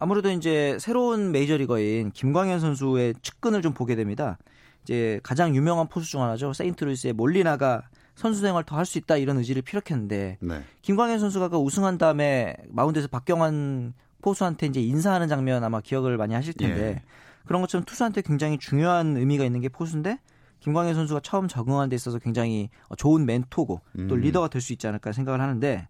아무래도 0.00 0.30
이제 0.30 0.76
새로운 0.80 1.32
메이저리거인 1.32 2.10
김광현 2.12 2.60
선수의 2.60 3.14
측근을 3.22 3.62
좀 3.62 3.74
보게 3.74 3.94
됩니다. 3.94 4.38
이제 4.82 5.20
가장 5.22 5.54
유명한 5.54 5.88
포수 5.88 6.08
중 6.10 6.22
하나죠. 6.22 6.52
세인트루이스의 6.52 7.12
몰리나가 7.12 7.82
선수 8.14 8.40
생활 8.40 8.64
더 8.64 8.76
할 8.76 8.84
수 8.84 8.98
있다 8.98 9.16
이런 9.16 9.38
의지를 9.38 9.62
피력했는데 9.62 10.38
네. 10.40 10.64
김광현 10.82 11.20
선수가 11.20 11.48
그 11.48 11.56
우승한 11.58 11.98
다음에 11.98 12.56
마운드에서 12.68 13.06
박경완 13.08 13.92
포수한테 14.22 14.66
이제 14.66 14.80
인사하는 14.80 15.28
장면 15.28 15.64
아마 15.64 15.80
기억을 15.80 16.16
많이 16.16 16.34
하실 16.34 16.54
텐데 16.54 16.80
예. 16.82 17.02
그런 17.46 17.62
것처럼 17.62 17.84
투수한테 17.84 18.22
굉장히 18.22 18.58
중요한 18.58 19.16
의미가 19.16 19.44
있는 19.44 19.60
게 19.60 19.68
포수인데 19.68 20.18
김광현 20.60 20.94
선수가 20.94 21.20
처음 21.20 21.48
적응하는 21.48 21.88
데 21.88 21.96
있어서 21.96 22.18
굉장히 22.18 22.68
좋은 22.96 23.24
멘토고 23.26 23.80
또 24.08 24.14
음. 24.14 24.20
리더가 24.20 24.48
될 24.48 24.60
수 24.60 24.72
있지 24.72 24.86
않을까 24.86 25.12
생각을 25.12 25.40
하는데 25.40 25.86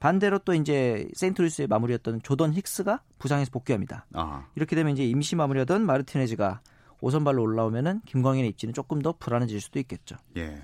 반대로 0.00 0.38
또 0.40 0.54
이제 0.54 1.08
세인트루이스의 1.14 1.68
마무리였던 1.68 2.22
조던 2.22 2.52
힉스가 2.54 3.00
부상에서 3.18 3.50
복귀합니다. 3.50 4.06
아, 4.12 4.46
이렇게 4.54 4.76
되면 4.76 4.92
이제 4.92 5.04
임시 5.04 5.36
마무리하던 5.36 5.84
마르티네즈가 5.86 6.60
오선발로 7.00 7.42
올라오면은 7.42 8.00
김광현의 8.06 8.48
입지는 8.50 8.74
조금 8.74 9.00
더 9.00 9.12
불안해질 9.12 9.60
수도 9.60 9.78
있겠죠. 9.78 10.16
예. 10.36 10.58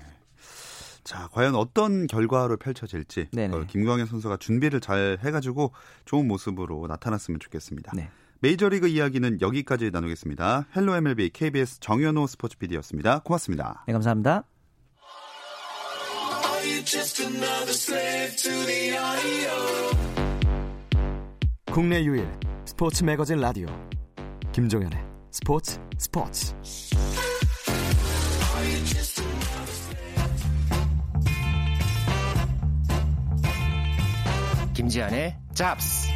자, 1.03 1.27
과연 1.31 1.55
어떤 1.55 2.07
결과로 2.07 2.57
펼쳐질지 2.57 3.29
네네. 3.31 3.55
어, 3.55 3.65
김광현 3.67 4.05
선수가 4.05 4.37
준비를 4.37 4.79
잘 4.79 5.17
해가지고 5.23 5.73
좋은 6.05 6.27
모습으로 6.27 6.87
나타났으면 6.87 7.39
좋겠습니다. 7.39 7.91
네. 7.95 8.09
메이저리그 8.39 8.87
이야기는 8.87 9.39
여기까지 9.41 9.91
나누겠습니다. 9.91 10.67
헬로 10.75 10.95
MLB 10.95 11.29
KBS 11.29 11.79
정현호 11.79 12.27
스포츠 12.27 12.57
PD였습니다. 12.57 13.19
고맙습니다. 13.19 13.83
네, 13.87 13.93
감사합니다. 13.93 14.43
국내 21.71 22.03
유일 22.03 22.29
스포츠 22.65 23.03
매거진 23.03 23.39
라디오 23.39 23.67
김종현의 24.51 24.99
스포츠 25.31 25.79
스포츠 25.97 26.53
김지한의 34.73 35.35
잡스 35.53 36.09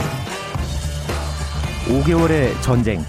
5개월의 1.87 2.61
전쟁, 2.61 3.01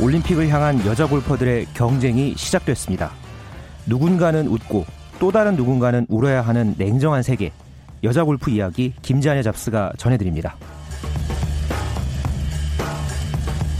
올림픽을 0.00 0.48
향한 0.48 0.84
여자 0.86 1.06
골퍼들의 1.06 1.66
경쟁이 1.74 2.34
시작됐습니다. 2.36 3.10
누군가는 3.86 4.46
웃고 4.46 4.84
또 5.18 5.32
다른 5.32 5.56
누군가는 5.56 6.06
울어야 6.08 6.42
하는 6.42 6.74
냉정한 6.78 7.22
세계. 7.22 7.52
여자 8.04 8.24
골프 8.24 8.50
이야기 8.50 8.94
김지한의 9.02 9.42
잡스가 9.42 9.92
전해드립니다. 9.98 10.56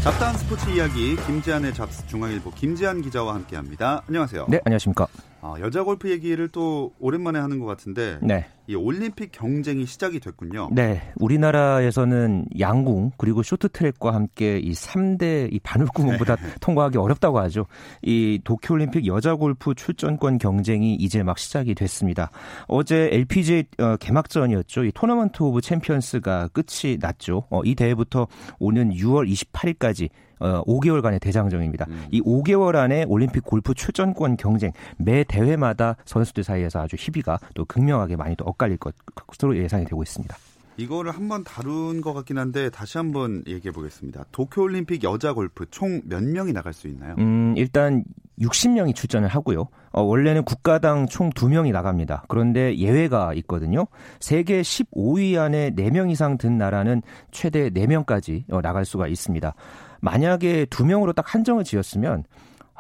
잡다한 0.03 0.37
스포츠 0.39 0.69
이야기 0.71 1.17
김지한의 1.27 1.75
잡스 1.75 2.07
중앙일보 2.07 2.51
김지한 2.53 3.03
기자와 3.03 3.35
함께합니다. 3.35 4.03
안녕하세요. 4.09 4.47
네, 4.49 4.61
안녕하십니까. 4.65 5.07
아, 5.43 5.55
여자 5.61 5.83
골프 5.83 6.11
얘기를 6.11 6.49
또 6.49 6.93
오랜만에 6.99 7.39
하는 7.39 7.59
것 7.59 7.67
같은데 7.67 8.19
네. 8.23 8.47
이 8.67 8.75
올림픽 8.75 9.33
경쟁이 9.33 9.87
시작이 9.87 10.21
됐군요. 10.21 10.69
네, 10.71 11.03
우리나라에서는 11.17 12.47
양궁 12.59 13.13
그리고 13.17 13.43
쇼트트랙과 13.43 14.15
함께 14.15 14.59
이 14.59 14.73
3대 14.73 15.53
이 15.53 15.59
바늘구멍보다 15.61 16.37
통과하기 16.61 16.99
어렵다고 16.99 17.41
하죠. 17.41 17.67
이 18.03 18.41
도쿄 18.45 18.75
올림픽 18.75 19.07
여자 19.07 19.35
골프 19.35 19.75
출전권 19.75 20.39
경쟁이 20.39 20.95
이제 20.95 21.23
막 21.23 21.39
시작이 21.39 21.75
됐습니다. 21.75 22.31
어제 22.69 23.09
LPGA 23.11 23.65
어, 23.79 23.97
개막전이었죠. 23.97 24.85
이 24.85 24.93
토너먼트 24.93 25.43
오브 25.43 25.63
챔피언스가 25.63 26.49
끝이 26.49 26.99
났죠. 27.01 27.47
어, 27.51 27.63
이 27.65 27.75
대회부터 27.75 28.29
오는 28.59 28.91
6월 28.91 29.29
28일까지 29.29 30.11
어, 30.41 30.63
5개월간의 30.65 31.21
대장정입니다. 31.21 31.87
음. 31.89 32.07
이 32.11 32.21
5개월 32.23 32.77
안에 32.77 33.05
올림픽 33.09 33.45
골프 33.45 33.75
출전권 33.75 34.37
경쟁 34.37 34.73
매 34.97 35.23
대회마다 35.25 35.97
선수들 36.05 36.43
사이에서 36.45 36.81
아주 36.81 36.97
희비가 36.99 37.39
또 37.55 37.65
극명하게 37.65 38.17
많이 38.17 38.35
또 38.37 38.45
엇갈릴 38.47 38.79
것으로 38.79 39.57
예상이 39.57 39.85
되고 39.85 40.03
있습니다. 40.03 40.37
이거를 40.77 41.13
한번 41.13 41.45
다룬 41.45 42.01
것 42.01 42.15
같긴 42.15 42.39
한데 42.39 42.71
다시 42.71 42.97
한번 42.97 43.43
얘기해 43.47 43.71
보겠습니다. 43.73 44.25
도쿄올림픽 44.33 45.05
여자 45.05 45.35
골프 45.35 45.67
총 45.71 46.01
몇 46.07 46.23
명이 46.25 46.53
나갈 46.55 46.73
수 46.73 46.89
있나요? 46.89 47.17
음, 47.19 47.55
일단 47.57 48.03
60명이 48.41 48.95
출전을 48.95 49.29
하고요. 49.29 49.69
어, 49.93 50.01
원래는 50.03 50.45
국가당 50.45 51.07
총 51.09 51.31
2명이 51.31 51.73
나갑니다. 51.73 52.25
그런데 52.29 52.75
예외가 52.79 53.35
있거든요. 53.35 53.87
세계 54.21 54.63
15위 54.63 55.37
안에 55.39 55.73
4명 55.75 56.11
이상 56.11 56.39
든 56.39 56.57
나라는 56.57 57.03
최대 57.31 57.69
4명까지 57.69 58.45
어, 58.51 58.63
나갈 58.63 58.87
수가 58.87 59.07
있습니다. 59.09 59.53
만약에 60.01 60.67
2명으로 60.67 61.15
딱 61.15 61.35
한정을 61.35 61.65
지었으면 61.65 62.25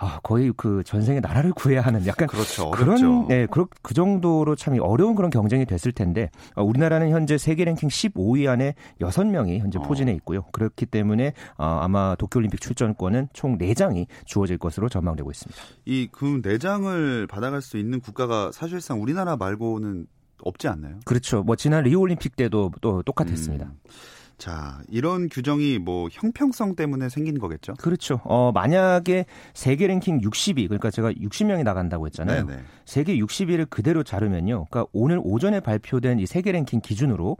아, 0.02 0.18
거의 0.22 0.50
그 0.56 0.82
전생에 0.82 1.20
나라를 1.20 1.52
구해야 1.52 1.82
하는 1.82 2.06
약간 2.06 2.26
그렇죠. 2.26 2.70
그런 2.70 2.88
어렵죠. 2.88 3.26
네, 3.28 3.46
그, 3.46 3.66
그 3.82 3.92
정도로 3.92 4.56
참 4.56 4.78
어려운 4.80 5.14
그런 5.14 5.28
경쟁이 5.30 5.66
됐을 5.66 5.92
텐데 5.92 6.30
어, 6.54 6.64
우리나라는 6.64 7.10
현재 7.10 7.36
세계 7.36 7.66
랭킹 7.66 7.90
15위 7.90 8.48
안에 8.48 8.74
6명이 9.02 9.58
현재 9.58 9.78
어. 9.78 9.82
포진해 9.82 10.14
있고요. 10.14 10.42
그렇기 10.52 10.86
때문에 10.86 11.34
어, 11.58 11.80
아마 11.82 12.14
도쿄 12.14 12.38
올림픽 12.38 12.62
출전권은 12.62 13.28
총 13.34 13.58
4장이 13.58 14.06
주어질 14.24 14.56
것으로 14.56 14.88
전망되고 14.88 15.30
있습니다. 15.30 15.62
이그 15.84 16.40
내장을 16.42 17.26
받아갈 17.26 17.60
수 17.60 17.76
있는 17.76 18.00
국가가 18.00 18.50
사실상 18.52 19.02
우리나라 19.02 19.36
말고는 19.36 20.06
없지 20.42 20.66
않나요? 20.68 21.00
그렇죠. 21.04 21.42
뭐 21.42 21.56
지난 21.56 21.84
리우 21.84 22.00
올림픽 22.00 22.36
때도 22.36 22.70
또 22.80 23.02
똑같았습니다. 23.02 23.66
음. 23.66 23.78
자, 24.40 24.80
이런 24.88 25.28
규정이 25.28 25.78
뭐 25.78 26.08
형평성 26.10 26.74
때문에 26.74 27.10
생긴 27.10 27.38
거겠죠? 27.38 27.74
그렇죠. 27.74 28.22
어, 28.24 28.50
만약에 28.52 29.26
세계 29.52 29.86
랭킹 29.86 30.22
60위, 30.22 30.66
그러니까 30.66 30.90
제가 30.90 31.12
60명이 31.12 31.62
나간다고 31.62 32.06
했잖아요. 32.06 32.46
네네. 32.46 32.62
세계 32.86 33.18
60위를 33.18 33.68
그대로 33.68 34.02
자르면요. 34.02 34.66
그러니까 34.70 34.86
오늘 34.94 35.20
오전에 35.22 35.60
발표된 35.60 36.20
이 36.20 36.26
세계 36.26 36.52
랭킹 36.52 36.80
기준으로 36.80 37.36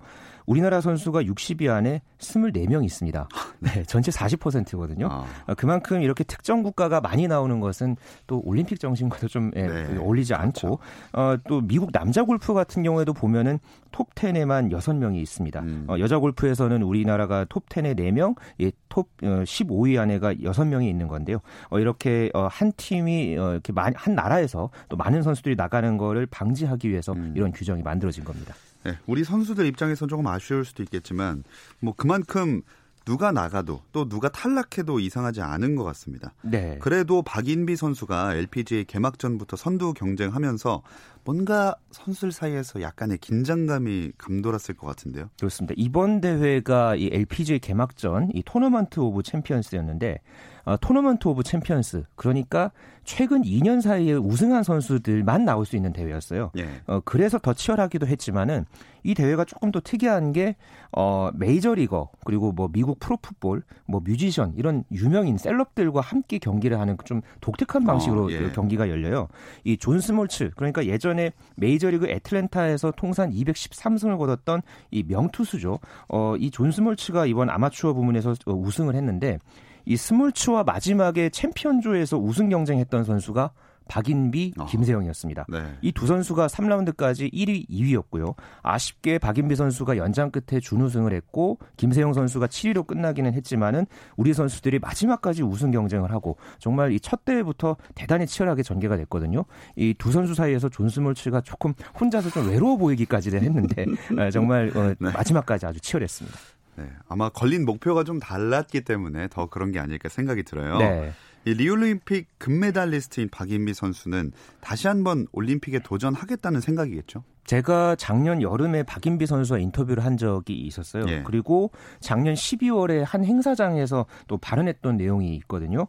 우리나라 0.46 0.80
선수가 0.80 1.22
60위 1.22 1.68
안에 1.70 2.02
24명 2.18 2.84
있습니다. 2.84 3.28
네, 3.60 3.82
전체 3.84 4.10
40%거든요. 4.10 5.08
아, 5.10 5.24
어, 5.46 5.54
그만큼 5.54 6.02
이렇게 6.02 6.24
특정 6.24 6.62
국가가 6.62 7.00
많이 7.00 7.26
나오는 7.28 7.60
것은 7.60 7.96
또 8.26 8.40
올림픽 8.44 8.80
정신과도 8.80 9.28
좀 9.28 9.50
예, 9.56 9.66
네, 9.66 9.96
어울리지 9.98 10.34
않고 10.34 10.78
어, 11.12 11.36
또 11.48 11.60
미국 11.60 11.92
남자 11.92 12.24
골프 12.24 12.52
같은 12.54 12.82
경우에도 12.82 13.12
보면은 13.12 13.58
top 13.92 14.10
10에만 14.14 14.70
6명이 14.72 15.16
있습니다. 15.16 15.60
음. 15.60 15.84
어, 15.88 15.98
여자 15.98 16.18
골프에서는 16.18 16.82
우리나라가 16.82 17.44
톱 17.48 17.68
10에 17.68 17.96
4명, 17.98 18.36
예, 18.60 18.70
톱 18.88 19.08
어, 19.22 19.26
15위 19.44 19.98
안에가 19.98 20.34
6명이 20.34 20.88
있는 20.88 21.08
건데요. 21.08 21.38
어, 21.70 21.78
이렇게 21.78 22.30
어, 22.34 22.48
한 22.50 22.72
팀이 22.76 23.36
어, 23.38 23.52
이렇게 23.52 23.72
많- 23.72 23.94
한 23.96 24.14
나라에서 24.14 24.70
또 24.88 24.96
많은 24.96 25.22
선수들이 25.22 25.56
나가는 25.56 25.96
거를 25.96 26.26
방지하기 26.26 26.88
위해서 26.88 27.12
음. 27.12 27.32
이런 27.36 27.52
규정이 27.52 27.82
만들어진 27.82 28.24
겁니다. 28.24 28.54
네, 28.84 28.98
우리 29.06 29.24
선수들 29.24 29.66
입장에서 29.66 30.06
조금 30.06 30.26
아쉬울 30.26 30.64
수도 30.64 30.82
있겠지만 30.82 31.44
뭐 31.80 31.94
그만큼 31.96 32.62
누가 33.04 33.32
나가도 33.32 33.82
또 33.92 34.08
누가 34.08 34.28
탈락해도 34.28 35.00
이상하지 35.00 35.40
않은 35.40 35.74
것 35.74 35.84
같습니다. 35.84 36.32
네. 36.42 36.78
그래도 36.80 37.22
박인비 37.22 37.76
선수가 37.76 38.34
LPGA 38.34 38.84
개막전부터 38.84 39.56
선두 39.56 39.94
경쟁하면서 39.94 40.82
뭔가 41.24 41.74
선수들 41.90 42.32
사이에서 42.32 42.82
약간의 42.82 43.18
긴장감이 43.18 44.12
감돌았을 44.18 44.74
것 44.76 44.86
같은데요. 44.86 45.30
그렇습니다. 45.38 45.74
이번 45.76 46.20
대회가 46.20 46.94
이 46.94 47.08
LPGA 47.12 47.58
개막전 47.58 48.30
이 48.34 48.42
토너먼트 48.44 49.00
오브 49.00 49.22
챔피언스였는데 49.22 50.20
어, 50.64 50.76
토너먼트 50.76 51.26
오브 51.28 51.42
챔피언스 51.42 52.04
그러니까 52.14 52.70
최근 53.04 53.42
2년 53.42 53.80
사이에 53.80 54.12
우승한 54.14 54.62
선수들만 54.62 55.44
나올 55.44 55.64
수 55.66 55.74
있는 55.74 55.92
대회였어요. 55.92 56.50
예. 56.58 56.68
어, 56.86 57.00
그래서 57.04 57.38
더 57.38 57.54
치열하기도 57.54 58.06
했지만은 58.06 58.66
이 59.02 59.14
대회가 59.14 59.44
조금 59.46 59.72
더 59.72 59.80
특이한 59.80 60.32
게 60.32 60.56
어, 60.92 61.30
메이저리거 61.34 62.10
그리고 62.24 62.52
뭐 62.52 62.68
미국 62.70 63.00
프로풋볼, 63.00 63.62
뭐 63.86 64.00
뮤지션 64.04 64.52
이런 64.56 64.84
유명인 64.92 65.38
셀럽들과 65.38 66.02
함께 66.02 66.38
경기를 66.38 66.78
하는 66.78 66.96
좀 67.04 67.22
독특한 67.40 67.84
방식으로 67.84 68.26
어, 68.26 68.30
예. 68.30 68.50
경기가 68.52 68.88
열려요. 68.88 69.28
이 69.64 69.76
존 69.78 70.00
스몰츠 70.00 70.50
그러니까 70.56 70.84
예전에 70.84 71.32
메이저리그 71.56 72.06
애틀랜타에서 72.08 72.92
통산 72.96 73.30
213승을 73.32 74.18
거뒀던 74.18 74.60
이 74.90 75.02
명투수죠. 75.04 75.78
어, 76.08 76.34
이 76.38 76.50
존 76.50 76.70
스몰츠가 76.70 77.24
이번 77.26 77.48
아마추어 77.48 77.94
부문에서 77.94 78.34
어, 78.46 78.52
우승을 78.52 78.94
했는데 78.94 79.38
이 79.84 79.96
스몰츠와 79.96 80.64
마지막에 80.64 81.28
챔피언조에서 81.30 82.18
우승 82.18 82.48
경쟁했던 82.48 83.04
선수가 83.04 83.50
박인비, 83.88 84.54
어. 84.56 84.66
김세영이었습니다. 84.66 85.46
네. 85.48 85.64
이 85.82 85.90
두 85.90 86.06
선수가 86.06 86.46
3라운드까지 86.46 87.32
1위, 87.32 87.68
2위였고요. 87.68 88.36
아쉽게 88.62 89.18
박인비 89.18 89.56
선수가 89.56 89.96
연장 89.96 90.30
끝에 90.30 90.60
준우승을 90.60 91.12
했고 91.12 91.58
김세영 91.76 92.12
선수가 92.12 92.46
7위로 92.46 92.86
끝나기는 92.86 93.32
했지만은 93.34 93.86
우리 94.16 94.32
선수들이 94.32 94.78
마지막까지 94.78 95.42
우승 95.42 95.72
경쟁을 95.72 96.12
하고 96.12 96.36
정말 96.60 96.92
이 96.92 97.00
첫 97.00 97.24
대회부터 97.24 97.76
대단히 97.96 98.28
치열하게 98.28 98.62
전개가 98.62 98.96
됐거든요. 98.96 99.44
이 99.74 99.92
두 99.98 100.12
선수 100.12 100.34
사이에서 100.36 100.68
존 100.68 100.83
스몰츠가 100.83 101.40
조금 101.40 101.74
혼자서 101.98 102.30
좀 102.30 102.48
외로워 102.48 102.76
보이기까지는 102.76 103.42
했는데 103.42 103.86
아, 104.16 104.30
정말 104.30 104.70
어, 104.76 104.94
네. 105.00 105.10
마지막까지 105.12 105.66
아주 105.66 105.80
치열했습니다. 105.80 106.38
네. 106.76 106.90
아마 107.08 107.28
걸린 107.28 107.64
목표가 107.64 108.04
좀 108.04 108.18
달랐기 108.18 108.82
때문에 108.82 109.28
더 109.28 109.46
그런 109.46 109.72
게 109.72 109.78
아닐까 109.78 110.08
생각이 110.08 110.42
들어요. 110.42 110.78
네. 110.78 111.12
이 111.46 111.54
리올림픽 111.54 112.28
금메달리스트인 112.38 113.30
박인비 113.30 113.72
선수는 113.72 114.32
다시 114.60 114.88
한번 114.88 115.26
올림픽에 115.32 115.78
도전하겠다는 115.78 116.60
생각이겠죠? 116.60 117.24
제가 117.44 117.96
작년 117.96 118.42
여름에 118.42 118.82
박인비 118.82 119.26
선수와 119.26 119.58
인터뷰를 119.58 120.04
한 120.04 120.16
적이 120.16 120.54
있었어요. 120.60 121.04
예. 121.08 121.22
그리고 121.24 121.70
작년 121.98 122.34
12월에 122.34 123.02
한 123.06 123.24
행사장에서 123.24 124.06
또 124.28 124.36
발언했던 124.38 124.98
내용이 124.98 125.34
있거든요. 125.36 125.86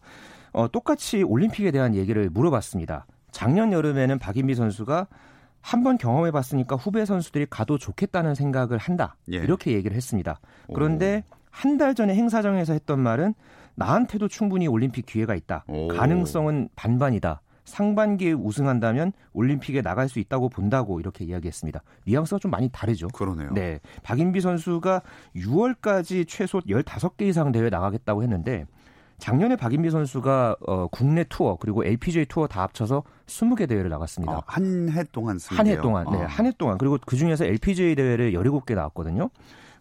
어, 0.53 0.69
똑같이 0.69 1.21
올림픽에 1.23 1.71
대한 1.71 1.95
얘기를 1.95 2.29
물어봤습니다. 2.29 3.05
작년 3.31 3.73
여름에는 3.73 4.19
박인비 4.19 4.55
선수가 4.55 5.07
한번 5.61 5.97
경험해 5.97 6.31
봤으니까 6.31 6.75
후배 6.75 7.05
선수들이 7.05 7.47
가도 7.49 7.77
좋겠다는 7.77 8.35
생각을 8.35 8.77
한다. 8.77 9.15
예. 9.31 9.37
이렇게 9.37 9.71
얘기를 9.73 9.95
했습니다. 9.95 10.39
그런데 10.73 11.23
한 11.49 11.77
달 11.77 11.93
전에 11.95 12.15
행사장에서 12.15 12.73
했던 12.73 12.99
말은 12.99 13.33
나한테도 13.75 14.27
충분히 14.29 14.67
올림픽 14.67 15.05
기회가 15.05 15.35
있다. 15.35 15.65
오. 15.67 15.87
가능성은 15.89 16.69
반반이다. 16.75 17.41
상반기에 17.65 18.33
우승한다면 18.33 19.13
올림픽에 19.33 19.81
나갈 19.81 20.09
수 20.09 20.19
있다고 20.19 20.49
본다고 20.49 20.99
이렇게 20.99 21.23
이야기했습니다. 21.25 21.81
뉘앙스가 22.05 22.39
좀 22.39 22.51
많이 22.51 22.69
다르죠. 22.69 23.07
그러네요. 23.09 23.51
네. 23.53 23.79
박인비 24.03 24.41
선수가 24.41 25.01
6월까지 25.35 26.25
최소 26.27 26.59
15개 26.61 27.23
이상 27.23 27.51
대회 27.51 27.69
나가겠다고 27.69 28.23
했는데 28.23 28.65
작년에 29.21 29.55
박인비 29.55 29.91
선수가 29.91 30.55
어, 30.67 30.87
국내 30.87 31.23
투어 31.23 31.55
그리고 31.55 31.85
LPGA 31.85 32.25
투어 32.25 32.47
다 32.47 32.63
합쳐서 32.63 33.03
20개 33.27 33.69
대회를 33.69 33.87
나갔습니다. 33.91 34.33
어, 34.37 34.43
한해 34.47 35.03
동안 35.11 35.37
쓴한 35.37 35.67
해? 35.67 35.77
동안, 35.79 36.07
네, 36.11 36.17
어. 36.17 36.25
한해 36.25 36.51
동안. 36.57 36.79
그리고 36.79 36.97
그 37.05 37.15
중에서 37.15 37.45
LPGA 37.45 37.93
대회를 37.93 38.33
17개 38.33 38.73
나왔거든요. 38.73 39.29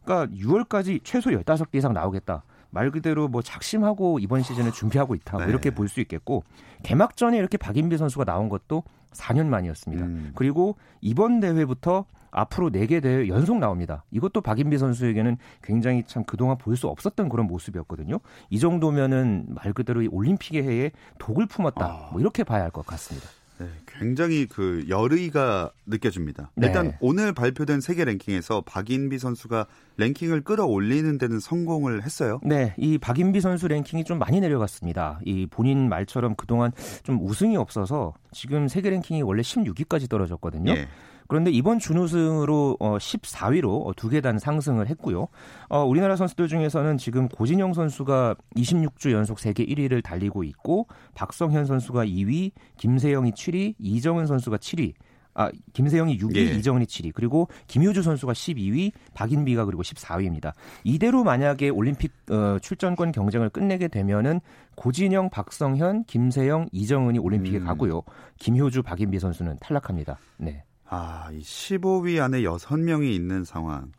그러니까 0.04 0.36
6월까지 0.36 1.00
최소 1.04 1.30
15개 1.30 1.76
이상 1.76 1.94
나오겠다. 1.94 2.44
말 2.68 2.90
그대로 2.90 3.28
뭐 3.28 3.40
작심하고 3.40 4.18
이번 4.18 4.42
시즌을 4.42 4.72
준비하고 4.72 5.14
있다. 5.14 5.38
뭐 5.38 5.46
네. 5.46 5.50
이렇게 5.50 5.70
볼 5.70 5.88
수 5.88 6.00
있겠고 6.00 6.44
개막전에 6.82 7.38
이렇게 7.38 7.56
박인비 7.56 7.96
선수가 7.96 8.26
나온 8.26 8.50
것도 8.50 8.84
4년 9.12 9.46
만이었습니다. 9.46 10.04
음. 10.04 10.32
그리고 10.34 10.76
이번 11.00 11.40
대회부터 11.40 12.04
앞으로 12.30 12.70
4개 12.70 13.02
대회 13.02 13.28
연속 13.28 13.58
나옵니다. 13.58 14.04
이것도 14.10 14.40
박인비 14.40 14.78
선수에게는 14.78 15.36
굉장히 15.62 16.04
참 16.06 16.24
그동안 16.24 16.56
볼 16.58 16.76
수 16.76 16.86
없었던 16.88 17.28
그런 17.28 17.46
모습이었거든요. 17.46 18.20
이 18.48 18.58
정도면은 18.58 19.46
말 19.48 19.72
그대로 19.72 20.02
이 20.02 20.08
올림픽의 20.10 20.62
해에 20.62 20.90
독을 21.18 21.46
품었다. 21.46 21.84
아. 21.84 22.08
뭐 22.12 22.20
이렇게 22.20 22.44
봐야 22.44 22.62
할 22.62 22.70
것 22.70 22.86
같습니다. 22.86 23.28
네, 23.58 23.66
굉장히 23.86 24.46
그 24.46 24.86
열의가 24.88 25.70
느껴집니다. 25.84 26.50
네. 26.54 26.68
일단 26.68 26.96
오늘 27.00 27.34
발표된 27.34 27.82
세계 27.82 28.06
랭킹에서 28.06 28.62
박인비 28.62 29.18
선수가 29.18 29.66
랭킹을 29.98 30.40
끌어올리는 30.44 31.18
데는 31.18 31.40
성공을 31.40 32.02
했어요. 32.04 32.40
네, 32.42 32.72
이 32.78 32.96
박인비 32.96 33.42
선수 33.42 33.68
랭킹이 33.68 34.04
좀 34.04 34.18
많이 34.18 34.40
내려갔습니다. 34.40 35.20
이 35.26 35.46
본인 35.50 35.90
말처럼 35.90 36.36
그동안 36.36 36.72
좀 37.02 37.18
우승이 37.20 37.58
없어서 37.58 38.14
지금 38.32 38.66
세계 38.68 38.88
랭킹이 38.88 39.20
원래 39.22 39.42
16위까지 39.42 40.08
떨어졌거든요. 40.08 40.70
예. 40.72 40.88
그런데 41.30 41.52
이번 41.52 41.78
준우승으로 41.78 42.78
어, 42.80 42.98
14위로 42.98 43.94
두 43.94 44.08
계단 44.08 44.40
상승을 44.40 44.88
했고요. 44.88 45.28
어, 45.68 45.84
우리나라 45.84 46.16
선수들 46.16 46.48
중에서는 46.48 46.98
지금 46.98 47.28
고진영 47.28 47.72
선수가 47.72 48.34
26주 48.56 49.12
연속 49.12 49.38
세계 49.38 49.64
1위를 49.64 50.02
달리고 50.02 50.42
있고 50.42 50.88
박성현 51.14 51.66
선수가 51.66 52.04
2위, 52.04 52.50
김세영이 52.78 53.30
7위, 53.30 53.76
이정은 53.78 54.26
선수가 54.26 54.56
7위. 54.56 54.94
아, 55.34 55.52
김세영이 55.72 56.18
6위, 56.18 56.36
예. 56.36 56.40
이정은이 56.56 56.86
7위. 56.86 57.12
그리고 57.14 57.46
김효주 57.68 58.02
선수가 58.02 58.32
12위, 58.32 58.90
박인비가 59.14 59.66
그리고 59.66 59.82
14위입니다. 59.82 60.52
이대로 60.82 61.22
만약에 61.22 61.68
올림픽 61.68 62.10
어, 62.28 62.58
출전권 62.60 63.12
경쟁을 63.12 63.50
끝내게 63.50 63.86
되면은 63.86 64.40
고진영, 64.74 65.30
박성현, 65.30 66.06
김세영, 66.06 66.70
이정은이 66.72 67.20
올림픽에 67.20 67.58
음. 67.58 67.66
가고요. 67.66 68.02
김효주, 68.40 68.82
박인비 68.82 69.20
선수는 69.20 69.58
탈락합니다. 69.60 70.18
네. 70.38 70.64
아, 70.92 71.28
이 71.32 71.40
15위 71.40 72.20
안에 72.20 72.42
6명이 72.42 73.12
있는 73.12 73.44
상황. 73.44 73.92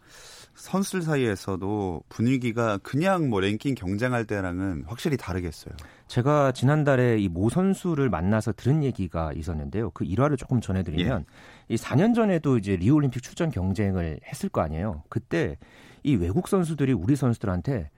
선수들 0.55 1.01
사이에서도 1.03 2.03
분위기가 2.09 2.77
그냥 2.79 3.29
뭐 3.29 3.39
랭킹 3.39 3.75
경쟁할 3.75 4.25
때랑은 4.25 4.83
확실히 4.85 5.15
다르겠어요. 5.15 5.73
제가 6.07 6.51
지난달에 6.51 7.17
이 7.17 7.29
모 7.29 7.49
선수를 7.49 8.09
만나서 8.09 8.51
들은 8.51 8.83
얘기가 8.83 9.31
있었는데요. 9.33 9.91
그 9.91 10.03
일화를 10.03 10.35
조금 10.35 10.59
전해드리면 10.59 11.25
이 11.69 11.75
4년 11.77 12.13
전에도 12.13 12.57
이제 12.57 12.75
리우 12.75 12.95
올림픽 12.95 13.23
출전 13.23 13.49
경쟁을 13.49 14.19
했을 14.25 14.49
거 14.49 14.59
아니에요. 14.61 15.03
그때 15.07 15.57
이 16.03 16.15
외국 16.15 16.49
선수들이 16.49 16.91
우리 16.91 17.15
선수들한테 17.15 17.89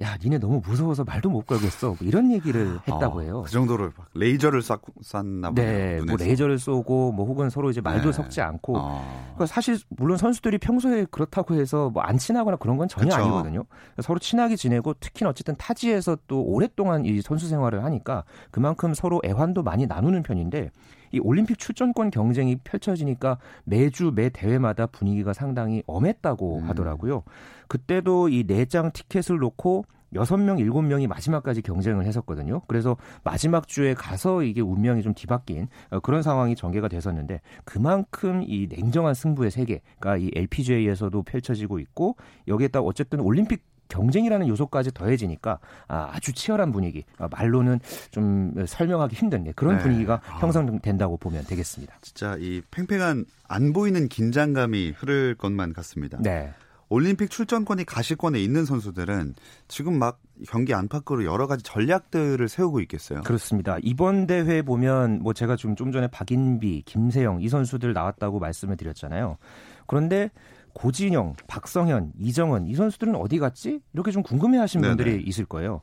야, 0.00 0.16
니네 0.20 0.38
너무 0.38 0.60
무서워서 0.66 1.04
말도 1.04 1.28
못 1.28 1.46
걸겠어. 1.46 1.88
뭐 1.88 1.96
이런 2.00 2.32
얘기를 2.32 2.78
했다고 2.88 3.18
어, 3.18 3.20
해요. 3.20 3.42
그 3.44 3.50
정도로 3.52 3.90
막 3.96 4.08
레이저를 4.14 4.62
쐈, 4.62 4.80
쐈나 5.02 5.50
보네요. 5.50 5.54
네, 5.54 5.96
뭐 5.98 6.04
눈에서. 6.06 6.24
레이저를 6.24 6.58
쏘고 6.58 7.12
뭐 7.12 7.26
혹은 7.26 7.50
서로 7.50 7.70
이제 7.70 7.80
말도 7.80 8.06
네. 8.10 8.12
섞지 8.12 8.40
않고 8.40 8.76
어. 8.78 9.04
그러니까 9.34 9.46
사실 9.46 9.78
물론 9.90 10.16
선수들이 10.16 10.58
평소에 10.58 11.06
그렇다고 11.10 11.54
해서 11.54 11.90
뭐 11.90 12.02
안 12.02 12.18
친하거나 12.18 12.56
그런 12.56 12.78
건 12.78 12.88
전혀 12.88 13.10
그쵸. 13.10 13.22
아니거든요. 13.22 13.64
서로 14.02 14.18
친하게 14.18 14.56
지내고 14.56 14.94
특히나 14.94 15.30
어쨌든 15.30 15.54
타지에서 15.56 16.16
또 16.26 16.42
오랫동안 16.42 17.04
이 17.04 17.20
선수 17.22 17.46
생활을 17.48 17.84
하니까 17.84 18.24
그만큼 18.50 18.92
서로 18.94 19.20
애환도 19.24 19.62
많이 19.62 19.86
나누는 19.86 20.22
편인데 20.24 20.70
이 21.12 21.20
올림픽 21.20 21.58
출전권 21.58 22.10
경쟁이 22.10 22.56
펼쳐지니까 22.56 23.38
매주 23.64 24.12
매 24.14 24.28
대회마다 24.30 24.86
분위기가 24.86 25.32
상당히 25.32 25.82
엄했다고 25.86 26.58
음. 26.58 26.68
하더라고요. 26.68 27.22
그때도 27.68 28.28
이 28.28 28.44
네 28.46 28.64
장 28.66 28.90
티켓을 28.92 29.38
놓고 29.38 29.84
여섯 30.14 30.36
명 30.36 30.58
일곱 30.58 30.82
명이 30.82 31.06
마지막까지 31.06 31.62
경쟁을 31.62 32.04
했었거든요. 32.04 32.60
그래서 32.66 32.98
마지막 33.24 33.66
주에 33.66 33.94
가서 33.94 34.42
이게 34.42 34.60
운명이 34.60 35.02
좀 35.02 35.14
뒤바뀐 35.14 35.68
어, 35.90 36.00
그런 36.00 36.22
상황이 36.22 36.54
전개가 36.54 36.88
됐었는데 36.88 37.40
그만큼 37.64 38.42
이 38.46 38.66
냉정한 38.68 39.14
승부의 39.14 39.50
세계가 39.50 40.18
이 40.18 40.30
LPGA에서도 40.34 41.22
펼쳐지고 41.22 41.78
있고 41.78 42.16
여기에다 42.46 42.80
어쨌든 42.80 43.20
올림픽 43.20 43.64
경쟁이라는 43.92 44.48
요소까지 44.48 44.92
더해지니까 44.94 45.58
아, 45.88 46.10
아주 46.12 46.32
치열한 46.32 46.72
분위기 46.72 47.04
아, 47.18 47.28
말로는 47.30 47.78
좀 48.10 48.54
설명하기 48.66 49.14
힘든 49.14 49.46
예, 49.46 49.52
그런 49.52 49.76
네. 49.76 49.82
분위기가 49.82 50.20
아. 50.26 50.38
형성된다고 50.38 51.18
보면 51.18 51.44
되겠습니다. 51.44 51.94
진짜 52.00 52.36
이 52.40 52.62
팽팽한 52.70 53.26
안 53.48 53.72
보이는 53.72 54.08
긴장감이 54.08 54.92
흐를 54.96 55.34
것만 55.36 55.74
같습니다. 55.74 56.18
네. 56.20 56.52
올림픽 56.88 57.30
출전권이 57.30 57.84
가시권에 57.84 58.38
있는 58.38 58.66
선수들은 58.66 59.34
지금 59.66 59.98
막 59.98 60.20
경기 60.46 60.74
안팎으로 60.74 61.24
여러 61.24 61.46
가지 61.46 61.62
전략들을 61.62 62.46
세우고 62.48 62.80
있겠어요. 62.80 63.22
그렇습니다. 63.22 63.78
이번 63.82 64.26
대회 64.26 64.60
보면 64.60 65.20
뭐 65.22 65.32
제가 65.32 65.56
지금 65.56 65.74
좀 65.74 65.90
전에 65.90 66.06
박인비, 66.08 66.82
김세영 66.84 67.40
이 67.40 67.48
선수들 67.48 67.94
나왔다고 67.94 68.40
말씀을 68.40 68.76
드렸잖아요. 68.76 69.38
그런데 69.86 70.30
고진영, 70.74 71.34
박성현, 71.48 72.12
이정은 72.18 72.66
이 72.66 72.74
선수들은 72.74 73.14
어디 73.16 73.38
갔지? 73.38 73.80
이렇게 73.92 74.10
좀 74.10 74.22
궁금해하시는 74.22 74.82
네네. 74.82 74.96
분들이 74.96 75.22
있을 75.24 75.44
거예요. 75.44 75.80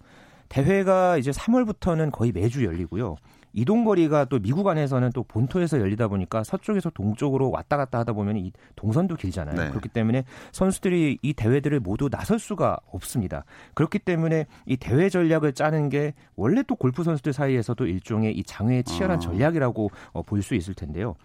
대회가 0.49 1.17
이제 1.17 1.32
3월부터는 1.32 2.12
거의 2.12 2.32
매주 2.32 2.65
열리고요. 2.65 3.15
이동 3.54 3.84
거리가 3.84 4.25
또 4.25 4.38
미국 4.39 4.67
안에서는 4.67 5.12
또 5.13 5.23
본토에서 5.23 5.80
열리다 5.80 6.08
보니까 6.08 6.43
서쪽에서 6.43 6.91
동쪽으로 6.91 7.49
왔다 7.49 7.78
갔다 7.78 7.99
하다 7.99 8.13
보면 8.13 8.38
이 8.38 8.52
동선도 8.75 9.15
길잖아요. 9.15 9.56
네. 9.56 9.69
그렇기 9.69 9.89
때문에 9.89 10.23
선수들이 10.52 11.17
이 11.21 11.34
대회들을 11.34 11.80
모두 11.80 12.10
나설 12.10 12.38
수가 12.38 12.78
없습니다. 12.91 13.45
그렇기 13.73 13.99
때문에 13.99 14.45
이 14.67 14.78
대회 14.78 15.10
전략을 15.10 15.54
짜는 15.54 15.89
게 15.89 16.13
원래 16.36 16.62
또 16.63 16.75
골프 16.75 17.04
선수들 17.04 17.34
사이에서도 17.34 17.86
일종의 17.88 18.38
이 18.38 18.43
장외의 18.43 18.84
치열한 18.84 19.17
아. 19.17 19.19
전략이라고 19.19 19.89
어, 20.13 20.21
볼 20.23 20.41
수 20.41 20.56
있을 20.56 20.73
텐데요. 20.73 21.15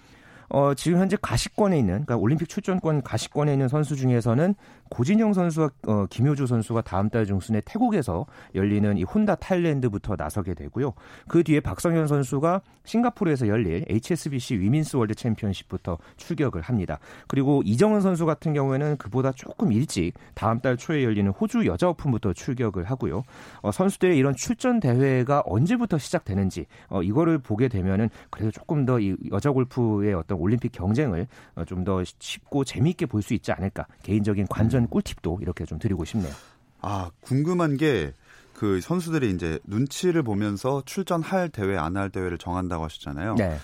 어, 0.49 0.75
지금 0.75 0.99
현재 0.99 1.17
가시권에 1.21 1.79
있는, 1.79 2.05
그러니까 2.05 2.17
올림픽 2.17 2.49
출전권 2.49 3.03
가시권에 3.03 3.53
있는 3.53 3.69
선수 3.69 3.97
중에서는 3.97 4.55
고진영 4.95 5.33
선수와 5.33 5.71
어, 5.89 6.07
김효주 6.09 6.47
선수가 6.47 6.83
다음 6.83 7.11
달 7.11 7.27
중순에 7.27 7.63
태국에서 7.65 8.27
열리는 8.55 8.97
이 8.97 9.03
혼다 9.03 9.35
타일랜드부터 9.35 10.15
나서게 10.17 10.55
되고요. 10.55 10.93
그 11.27 11.43
뒤에 11.43 11.59
박성현 11.59 12.07
선수가 12.07 12.61
싱가포르에서 12.85 13.49
열릴 13.49 13.85
HSBC 13.89 14.57
위민스 14.61 14.97
월드 14.97 15.15
챔피언십부터 15.15 15.99
출격을 16.17 16.63
합니다. 16.63 16.99
그리고 17.27 17.63
이정은 17.65 18.03
선수 18.03 18.25
같은 18.25 18.53
경우에는 18.53 18.97
그보다 18.99 19.33
조금 19.33 19.73
일찍 19.73 20.13
다음 20.35 20.61
달 20.61 20.77
초에 20.77 21.03
열리는 21.03 21.29
호주 21.31 21.67
여자 21.67 21.89
오픈부터 21.89 22.33
출격을 22.33 22.85
하고요. 22.85 23.25
어, 23.63 23.73
선수들의 23.73 24.17
이런 24.17 24.37
출전 24.37 24.79
대회가 24.79 25.43
언제부터 25.45 25.99
시작되는지 25.99 26.67
어, 26.89 27.03
이거를 27.03 27.39
보게 27.39 27.67
되면은 27.69 28.11
그래도 28.31 28.53
조금 28.53 28.85
더 28.87 28.95
이 29.01 29.17
여자 29.33 29.51
골프의 29.51 30.15
어떤 30.15 30.39
올림픽 30.39 30.71
경쟁을 30.71 31.27
어, 31.57 31.65
좀더 31.65 32.05
쉽고 32.05 32.63
재미있게 32.65 33.07
볼 33.07 33.25
수 33.25 33.33
있지 33.33 33.51
않을까 33.53 33.87
개인적인 34.03 34.47
관전 34.49 34.84
꿀팁도 34.89 35.39
이렇게 35.43 35.65
좀 35.65 35.79
드리고 35.79 36.05
싶네요. 36.05 36.33
아, 36.81 37.11
궁금한 37.21 37.77
게 37.77 38.13
그 38.55 38.81
선수들이 38.81 39.31
이제 39.33 39.59
눈치를 39.65 40.23
보면서 40.23 40.81
출전할 40.87 41.49
대회 41.51 41.77
안 41.77 41.97
할 41.97 42.11
대회를 42.11 42.39
정한다고 42.39 42.85
하셨잖아요. 42.85 43.35
네. 43.35 43.59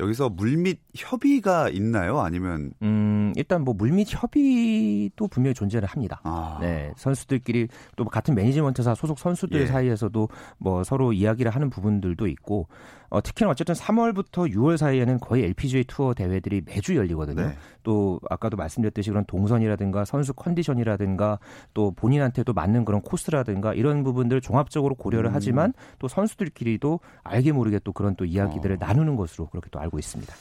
여기서 0.00 0.28
물밑 0.30 0.80
협의가 0.94 1.68
있나요? 1.68 2.20
아니면 2.20 2.72
음, 2.82 3.32
일단 3.36 3.62
뭐 3.62 3.74
물밑 3.74 4.08
협의도 4.10 5.28
분명히 5.28 5.54
존재를 5.54 5.88
합니다. 5.88 6.20
아, 6.24 6.58
네, 6.60 6.92
선수들끼리 6.96 7.68
또 7.96 8.04
같은 8.04 8.34
매니지먼트사 8.34 8.94
소속 8.94 9.18
선수들 9.18 9.62
예. 9.62 9.66
사이에서도 9.66 10.28
뭐 10.58 10.82
서로 10.84 11.12
이야기를 11.12 11.50
하는 11.54 11.70
부분들도 11.70 12.26
있고 12.26 12.68
어, 13.14 13.20
특히나 13.22 13.50
어쨌든 13.50 13.76
3월부터 13.76 14.52
6월 14.52 14.76
사이에는 14.76 15.20
거의 15.20 15.44
LPGA 15.44 15.84
투어 15.84 16.14
대회들이 16.14 16.62
매주 16.66 16.96
열리거든요. 16.96 17.46
네. 17.46 17.56
또 17.84 18.18
아까도 18.28 18.56
말씀드렸듯이 18.56 19.10
그런 19.10 19.24
동선이라든가 19.26 20.04
선수 20.04 20.34
컨디션이라든가 20.34 21.38
또 21.74 21.92
본인한테도 21.92 22.52
맞는 22.52 22.84
그런 22.84 23.00
코스라든가 23.02 23.72
이런 23.72 24.02
부분들 24.02 24.40
종합적으로 24.40 24.96
고려를 24.96 25.30
음. 25.30 25.34
하지만 25.34 25.72
또 26.00 26.08
선수들끼리도 26.08 26.98
알게 27.22 27.52
모르게 27.52 27.78
또 27.84 27.92
그런 27.92 28.16
또 28.16 28.24
이야기들을 28.24 28.76
어. 28.76 28.78
나누는 28.84 29.14
것으로 29.14 29.46
그렇게 29.46 29.68
또 29.70 29.78
알고 29.84 29.98
있습니다. 29.98 30.34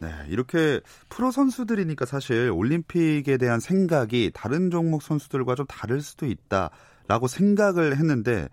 네, 0.00 0.08
이렇게 0.28 0.80
프로 1.08 1.30
선수들이니까 1.30 2.06
사실 2.06 2.50
올림픽에 2.50 3.36
대한 3.36 3.60
생각이 3.60 4.30
다른 4.32 4.70
종목 4.70 5.02
선수들과 5.02 5.54
좀 5.54 5.66
다를 5.66 6.00
수도 6.00 6.26
있다라고 6.26 7.26
생각을 7.26 7.98
했는데 7.98 8.48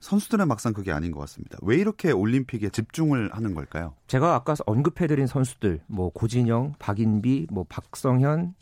선수들은 0.00 0.48
막상 0.48 0.72
그게 0.72 0.92
아닌 0.92 1.10
것 1.10 1.20
같습니다. 1.20 1.58
왜 1.62 1.76
이렇게 1.76 2.10
올림픽에 2.10 2.70
집중을 2.70 3.30
하는 3.32 3.54
걸까요? 3.54 3.94
제가 4.06 4.34
아까 4.34 4.54
언급해드린 4.66 5.26
선수들, 5.26 5.80
뭐 5.86 6.10
고진영, 6.10 6.74
박인비, 6.78 7.48
뭐 7.50 7.64
박성현, 7.68 8.54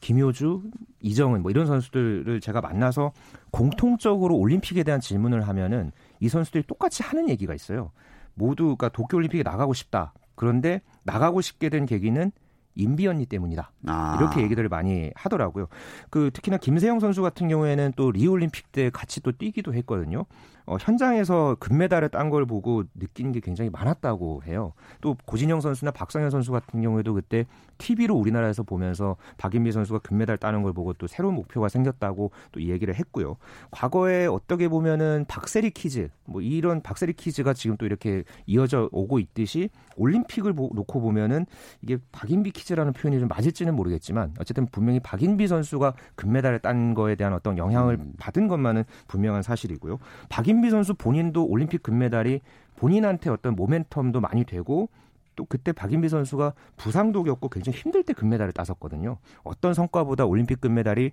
김효주, 0.00 0.62
이정은 1.00 1.42
뭐 1.42 1.50
이런 1.50 1.66
선수들을 1.66 2.40
제가 2.40 2.60
만나서 2.60 3.12
공통적으로 3.50 4.36
올림픽에 4.36 4.82
대한 4.82 5.00
질문을 5.00 5.46
하면은 5.48 5.92
이 6.18 6.28
선수들이 6.28 6.64
똑같이 6.66 7.02
하는 7.02 7.28
얘기가 7.28 7.54
있어요. 7.54 7.92
모두가 8.34 8.88
도쿄올림픽에 8.90 9.42
나가고 9.42 9.74
싶다. 9.74 10.12
그런데 10.34 10.82
나가고 11.04 11.40
싶게 11.40 11.68
된 11.68 11.86
계기는 11.86 12.32
임비 12.74 13.06
언니 13.06 13.26
때문이다. 13.26 13.72
아, 13.86 14.16
이렇게 14.18 14.42
얘기들을 14.42 14.68
많이 14.68 15.10
하더라고요. 15.14 15.66
그 16.08 16.30
특히나 16.32 16.56
김세영 16.56 17.00
선수 17.00 17.20
같은 17.22 17.48
경우에는 17.48 17.92
또 17.96 18.10
리올림픽 18.10 18.72
때 18.72 18.90
같이 18.90 19.20
또 19.20 19.32
뛰기도 19.32 19.74
했거든요. 19.74 20.24
어, 20.70 20.76
현장에서 20.80 21.56
금메달을 21.58 22.10
딴 22.10 22.30
걸 22.30 22.46
보고 22.46 22.84
느낀 22.94 23.32
게 23.32 23.40
굉장히 23.40 23.70
많았다고 23.70 24.42
해요. 24.46 24.72
또 25.00 25.16
고진영 25.24 25.60
선수나 25.60 25.90
박성현 25.90 26.30
선수 26.30 26.52
같은 26.52 26.80
경우에도 26.80 27.12
그때 27.12 27.44
TV로 27.78 28.14
우리나라에서 28.14 28.62
보면서 28.62 29.16
박인비 29.36 29.72
선수가 29.72 29.98
금메달 30.00 30.36
따는 30.36 30.62
걸 30.62 30.72
보고 30.72 30.92
또 30.92 31.08
새로운 31.08 31.34
목표가 31.34 31.68
생겼다고 31.68 32.30
또이 32.52 32.70
얘기를 32.70 32.94
했고요. 32.94 33.36
과거에 33.72 34.26
어떻게 34.26 34.68
보면은 34.68 35.24
박세리 35.26 35.70
퀴즈 35.70 36.08
뭐 36.24 36.40
이런 36.40 36.82
박세리 36.82 37.14
퀴즈가 37.14 37.52
지금 37.52 37.76
또 37.76 37.84
이렇게 37.86 38.22
이어져 38.46 38.88
오고 38.92 39.18
있듯이 39.18 39.70
올림픽을 39.96 40.52
보- 40.52 40.70
놓고 40.72 41.00
보면은 41.00 41.46
이게 41.82 41.98
박인비 42.12 42.52
퀴즈라는 42.52 42.92
표현이 42.92 43.18
좀 43.18 43.26
맞을지는 43.28 43.74
모르겠지만 43.74 44.34
어쨌든 44.38 44.66
분명히 44.66 45.00
박인비 45.00 45.48
선수가 45.48 45.94
금메달을 46.14 46.60
딴 46.60 46.94
거에 46.94 47.16
대한 47.16 47.32
어떤 47.32 47.58
영향을 47.58 47.96
음. 47.96 48.12
받은 48.20 48.46
것만은 48.46 48.84
분명한 49.08 49.42
사실이고요. 49.42 49.98
박인 50.28 50.59
비 50.62 50.70
선수 50.70 50.94
본인도 50.94 51.46
올림픽 51.46 51.82
금메달이 51.82 52.40
본인한테 52.76 53.30
어떤 53.30 53.56
모멘텀도 53.56 54.20
많이 54.20 54.44
되고 54.44 54.88
또 55.36 55.44
그때 55.44 55.72
박인비 55.72 56.08
선수가 56.08 56.52
부상도 56.76 57.22
겪고 57.22 57.48
굉장히 57.48 57.78
힘들 57.78 58.02
때 58.02 58.12
금메달을 58.12 58.52
땄었거든요. 58.52 59.18
어떤 59.42 59.74
성과보다 59.74 60.26
올림픽 60.26 60.60
금메달이 60.60 61.12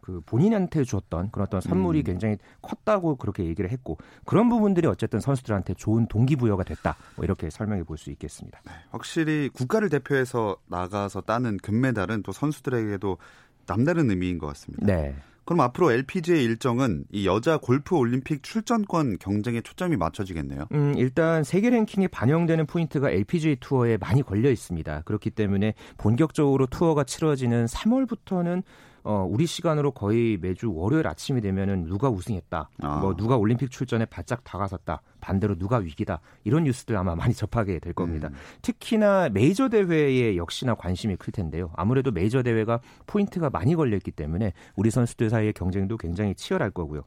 그 0.00 0.20
본인한테 0.24 0.82
주었던 0.84 1.30
그런 1.30 1.46
어떤 1.46 1.60
선물이 1.60 2.00
음. 2.00 2.04
굉장히 2.04 2.38
컸다고 2.62 3.16
그렇게 3.16 3.44
얘기를 3.44 3.70
했고 3.70 3.98
그런 4.24 4.48
부분들이 4.48 4.86
어쨌든 4.86 5.20
선수들한테 5.20 5.74
좋은 5.74 6.06
동기부여가 6.06 6.64
됐다. 6.64 6.96
뭐 7.16 7.24
이렇게 7.24 7.50
설명해 7.50 7.84
볼 7.84 7.98
수 7.98 8.10
있겠습니다. 8.10 8.60
확실히 8.90 9.50
국가를 9.52 9.90
대표해서 9.90 10.56
나가서 10.68 11.20
따는 11.22 11.58
금메달은 11.58 12.22
또 12.22 12.32
선수들에게도 12.32 13.18
남다른 13.66 14.10
의미인 14.10 14.38
것 14.38 14.46
같습니다. 14.48 14.86
네. 14.86 15.14
그럼 15.50 15.62
앞으로 15.62 15.90
LPGA 15.90 16.44
일정은 16.44 17.02
이 17.10 17.26
여자 17.26 17.58
골프 17.58 17.96
올림픽 17.96 18.44
출전권 18.44 19.18
경쟁에 19.18 19.62
초점이 19.62 19.96
맞춰지겠네요. 19.96 20.68
음, 20.70 20.94
일단 20.96 21.42
세계 21.42 21.70
랭킹에 21.70 22.06
반영되는 22.06 22.66
포인트가 22.66 23.10
LPGA 23.10 23.56
투어에 23.58 23.96
많이 23.96 24.22
걸려 24.22 24.48
있습니다. 24.48 25.02
그렇기 25.04 25.30
때문에 25.30 25.74
본격적으로 25.98 26.66
투어가 26.66 27.02
치러지는 27.02 27.66
3월부터는 27.66 28.62
어, 29.02 29.26
우리 29.28 29.46
시간으로 29.46 29.92
거의 29.92 30.38
매주 30.40 30.72
월요일 30.72 31.06
아침이 31.06 31.40
되면은 31.40 31.86
누가 31.86 32.08
우승했다, 32.08 32.68
아. 32.82 32.96
뭐 32.98 33.16
누가 33.16 33.36
올림픽 33.36 33.70
출전에 33.70 34.04
바짝 34.06 34.44
다가섰다, 34.44 35.02
반대로 35.20 35.56
누가 35.56 35.78
위기다 35.78 36.20
이런 36.44 36.64
뉴스들 36.64 36.96
아마 36.96 37.14
많이 37.14 37.32
접하게 37.34 37.78
될 37.78 37.92
겁니다. 37.92 38.28
음. 38.28 38.34
특히나 38.62 39.28
메이저 39.30 39.68
대회에 39.68 40.36
역시나 40.36 40.74
관심이 40.74 41.16
클 41.16 41.32
텐데요. 41.32 41.70
아무래도 41.74 42.10
메이저 42.10 42.42
대회가 42.42 42.80
포인트가 43.06 43.50
많이 43.50 43.74
걸렸기 43.74 44.10
때문에 44.10 44.52
우리 44.76 44.90
선수들 44.90 45.30
사이의 45.30 45.52
경쟁도 45.52 45.96
굉장히 45.96 46.34
치열할 46.34 46.70
거고요. 46.70 47.02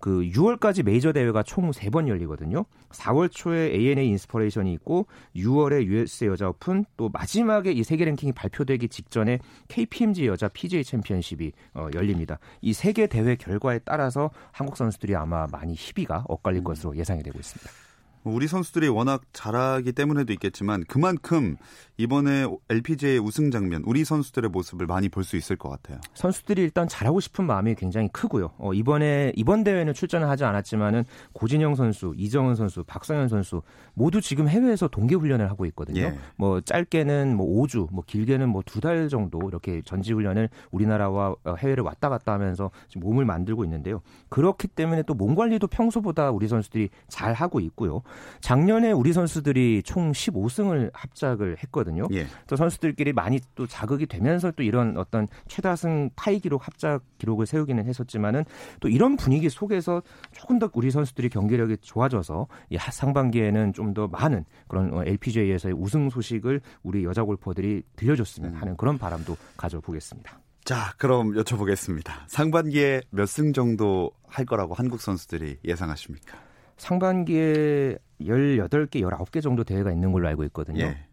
그 0.00 0.22
6월까지 0.22 0.82
메이저 0.82 1.12
대회가 1.12 1.42
총 1.42 1.70
3번 1.70 2.08
열리거든요. 2.08 2.64
4월 2.90 3.30
초에 3.30 3.72
ANA 3.72 4.08
인스퍼레이션이 4.08 4.72
있고 4.74 5.06
6월에 5.34 5.84
USA 5.86 6.28
여자 6.28 6.48
오픈 6.48 6.84
또 6.96 7.08
마지막에 7.08 7.72
이 7.72 7.82
세계 7.82 8.04
랭킹이 8.04 8.32
발표되기 8.32 8.88
직전에 8.88 9.38
KPMG 9.68 10.26
여자 10.26 10.48
PGA 10.48 10.84
챔피언십이 10.84 11.52
어, 11.74 11.88
열립니다. 11.94 12.38
이 12.60 12.72
세 12.72 12.86
개 12.86 13.06
대회 13.06 13.36
결과에 13.36 13.78
따라서 13.80 14.30
한국 14.52 14.76
선수들이 14.76 15.14
아마 15.16 15.46
많이 15.50 15.74
희비가 15.74 16.24
엇갈릴 16.28 16.64
것으로 16.64 16.96
예상이 16.96 17.22
되고 17.22 17.38
있습니다. 17.38 17.85
우리 18.32 18.48
선수들이 18.48 18.88
워낙 18.88 19.22
잘하기 19.32 19.92
때문에도 19.92 20.32
있겠지만 20.32 20.84
그만큼 20.88 21.56
이번에 21.96 22.46
LPGA 22.68 23.18
우승 23.18 23.50
장면 23.50 23.82
우리 23.86 24.04
선수들의 24.04 24.50
모습을 24.50 24.86
많이 24.86 25.08
볼 25.08 25.26
수 25.26 25.36
있을 25.36 25.56
것 25.56 25.68
같아요. 25.70 25.98
선수들이 26.14 26.62
일단 26.62 26.86
잘하고 26.86 27.18
싶은 27.20 27.46
마음이 27.46 27.74
굉장히 27.74 28.08
크고요. 28.08 28.52
어, 28.58 28.72
이번에 28.72 29.32
이번 29.34 29.64
대회는 29.64 29.92
출전을 29.92 30.28
하지 30.28 30.44
않았지만은 30.44 31.04
고진영 31.32 31.74
선수, 31.74 32.14
이정은 32.16 32.54
선수, 32.54 32.84
박성현 32.84 33.26
선수 33.28 33.62
모두 33.94 34.20
지금 34.20 34.48
해외에서 34.48 34.86
동계 34.88 35.16
훈련을 35.16 35.50
하고 35.50 35.64
있거든요. 35.66 36.00
예. 36.02 36.18
뭐 36.36 36.60
짧게는 36.60 37.36
뭐 37.36 37.46
5주, 37.64 37.88
뭐 37.92 38.04
길게는 38.06 38.48
뭐 38.50 38.62
두 38.62 38.80
달 38.80 39.08
정도 39.08 39.40
이렇게 39.48 39.82
전지 39.84 40.12
훈련을 40.12 40.48
우리나라와 40.70 41.34
어, 41.44 41.54
해외를 41.58 41.82
왔다 41.82 42.08
갔다 42.08 42.32
하면서 42.34 42.70
몸을 42.96 43.24
만들고 43.24 43.64
있는데요. 43.64 44.02
그렇기 44.28 44.68
때문에 44.68 45.02
또 45.02 45.14
몸 45.14 45.34
관리도 45.34 45.66
평소보다 45.68 46.30
우리 46.30 46.46
선수들이 46.46 46.90
잘 47.08 47.32
하고 47.32 47.58
있고요. 47.60 48.02
작년에 48.40 48.92
우리 48.92 49.12
선수들이 49.12 49.82
총 49.84 50.12
15승을 50.12 50.90
합작을 50.92 51.56
했거든요. 51.64 52.06
예. 52.12 52.26
또 52.46 52.56
선수들끼리 52.56 53.12
많이 53.12 53.40
또 53.54 53.66
자극이 53.66 54.06
되면서 54.06 54.50
또 54.52 54.62
이런 54.62 54.96
어떤 54.96 55.26
최다승 55.48 56.10
타이 56.14 56.38
기록 56.40 56.66
합작 56.66 57.02
기록을 57.18 57.46
세우기는 57.46 57.84
했었지만은 57.86 58.44
또 58.80 58.88
이런 58.88 59.16
분위기 59.16 59.48
속에서 59.48 60.02
조금 60.32 60.58
더 60.58 60.70
우리 60.74 60.90
선수들이 60.90 61.28
경기력이 61.30 61.78
좋아져서 61.80 62.46
이 62.70 62.76
하- 62.76 62.90
상반기에는 62.92 63.72
좀 63.72 63.86
더 63.96 64.06
많은 64.08 64.44
그런 64.68 64.92
어, 64.92 65.02
LPGA에서의 65.04 65.74
우승 65.74 66.10
소식을 66.10 66.60
우리 66.82 67.04
여자 67.04 67.22
골퍼들이 67.22 67.82
들려줬으면 67.96 68.54
하는 68.54 68.76
그런 68.76 68.98
바람도 68.98 69.36
가져보겠습니다. 69.56 70.38
자, 70.64 70.92
그럼 70.98 71.32
여쭤보겠습니다. 71.32 72.12
상반기에 72.26 73.02
몇 73.10 73.26
승 73.26 73.52
정도 73.52 74.10
할 74.26 74.44
거라고 74.44 74.74
한국 74.74 75.00
선수들이 75.00 75.58
예상하십니까? 75.64 76.36
상반기에 76.76 77.98
18개, 78.20 79.02
19개 79.02 79.42
정도 79.42 79.64
대회가 79.64 79.92
있는 79.92 80.12
걸로 80.12 80.28
알고 80.28 80.44
있거든요. 80.44 80.84
예. 80.84 81.05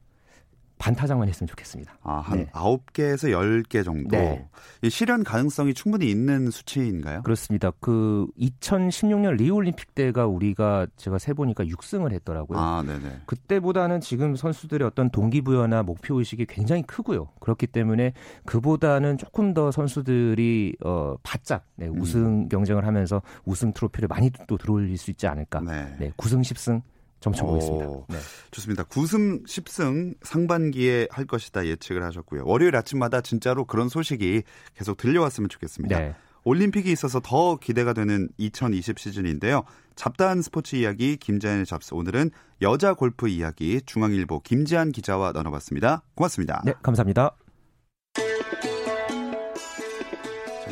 반타작만 0.84 1.30
했으면 1.30 1.48
좋겠습니다. 1.48 1.98
아, 2.04 2.16
한 2.18 2.40
네. 2.40 2.50
아홉 2.52 2.92
개에서 2.92 3.32
열개 3.32 3.84
정도. 3.84 4.18
네. 4.18 4.46
이 4.82 4.90
실현 4.90 5.24
가능성이 5.24 5.74
충분히 5.74 6.12
있는 6.12 6.52
수치인가요? 6.52 7.22
그렇습니다. 7.24 7.72
그 7.80 8.28
2016년 8.38 9.38
리우 9.38 9.56
올림픽 9.56 9.96
때가 9.96 10.28
우리가 10.28 10.88
제가 10.98 11.20
세 11.20 11.32
보니까 11.32 11.64
6승을 11.64 12.12
했더라고요. 12.12 12.60
아, 12.60 12.84
네네. 12.86 13.22
그때보다는 13.28 14.02
지금 14.02 14.36
선수들의 14.36 14.86
어떤 14.86 15.10
동기부여나 15.10 15.84
목표 15.84 16.20
의식이 16.20 16.48
굉장히 16.48 16.84
크고요. 16.84 17.30
그렇기 17.40 17.68
때문에 17.68 18.12
그보다는 18.46 19.18
조금 19.18 19.54
더 19.54 19.72
선수들이 19.72 20.76
어 20.84 21.16
바짝 21.24 21.66
네, 21.78 21.88
음. 21.88 22.02
우승 22.02 22.50
경쟁을 22.50 22.86
하면서 22.86 23.22
우승 23.46 23.72
트로피를 23.72 24.10
많이 24.10 24.30
또 24.48 24.58
들어올릴 24.58 24.98
수 24.98 25.12
있지 25.12 25.28
않을까. 25.28 25.62
네. 25.62 25.96
네, 25.98 26.12
9승 26.18 26.42
10승 26.42 26.82
점쳐보겠습니다. 27.24 27.88
오. 27.88 28.06
네. 28.10 28.18
좋습니다. 28.52 28.84
9승 28.84 29.46
10승 29.46 30.16
상반기에 30.22 31.08
할 31.10 31.26
것이다 31.26 31.66
예측을 31.66 32.04
하셨고요. 32.04 32.44
월요일 32.46 32.76
아침마다 32.76 33.22
진짜로 33.22 33.66
그런 33.66 33.90
소식이 33.90 34.44
계속 34.76 34.98
들려왔으면 34.98 35.50
좋겠습니다. 35.50 35.98
네. 35.98 36.16
올림픽이 36.46 36.92
있어서 36.92 37.22
더 37.24 37.56
기대가 37.56 37.94
되는 37.94 38.28
2020 38.38 39.00
시즌인데요. 39.00 39.64
잡다한 39.96 40.42
스포츠 40.42 40.76
이야기 40.76 41.16
김자연의 41.16 41.66
잡스 41.66 41.94
오늘은 41.94 42.32
여자 42.62 42.94
골프 42.94 43.30
이야기 43.30 43.82
중앙일보 43.86 44.42
김지한 44.42 44.92
기자와 44.92 45.32
나눠봤습니다. 45.32 46.04
고맙습니다. 46.16 46.62
네, 46.66 46.74
감사합니다. 46.84 47.38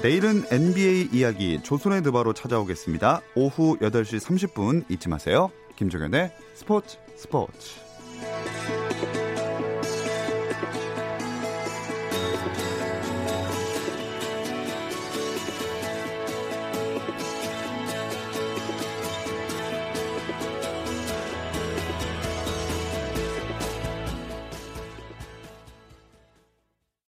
내일은 0.03 0.43
NBA 0.51 1.09
이야기 1.13 1.61
조선의 1.61 2.01
드바로 2.01 2.33
찾아오겠습니다. 2.33 3.21
오후 3.35 3.77
8시 3.79 4.19
30분 4.19 4.89
잊지 4.89 5.07
마세요. 5.07 5.51
김종현의 5.81 6.29
스포츠 6.53 6.99
스포츠. 7.15 7.81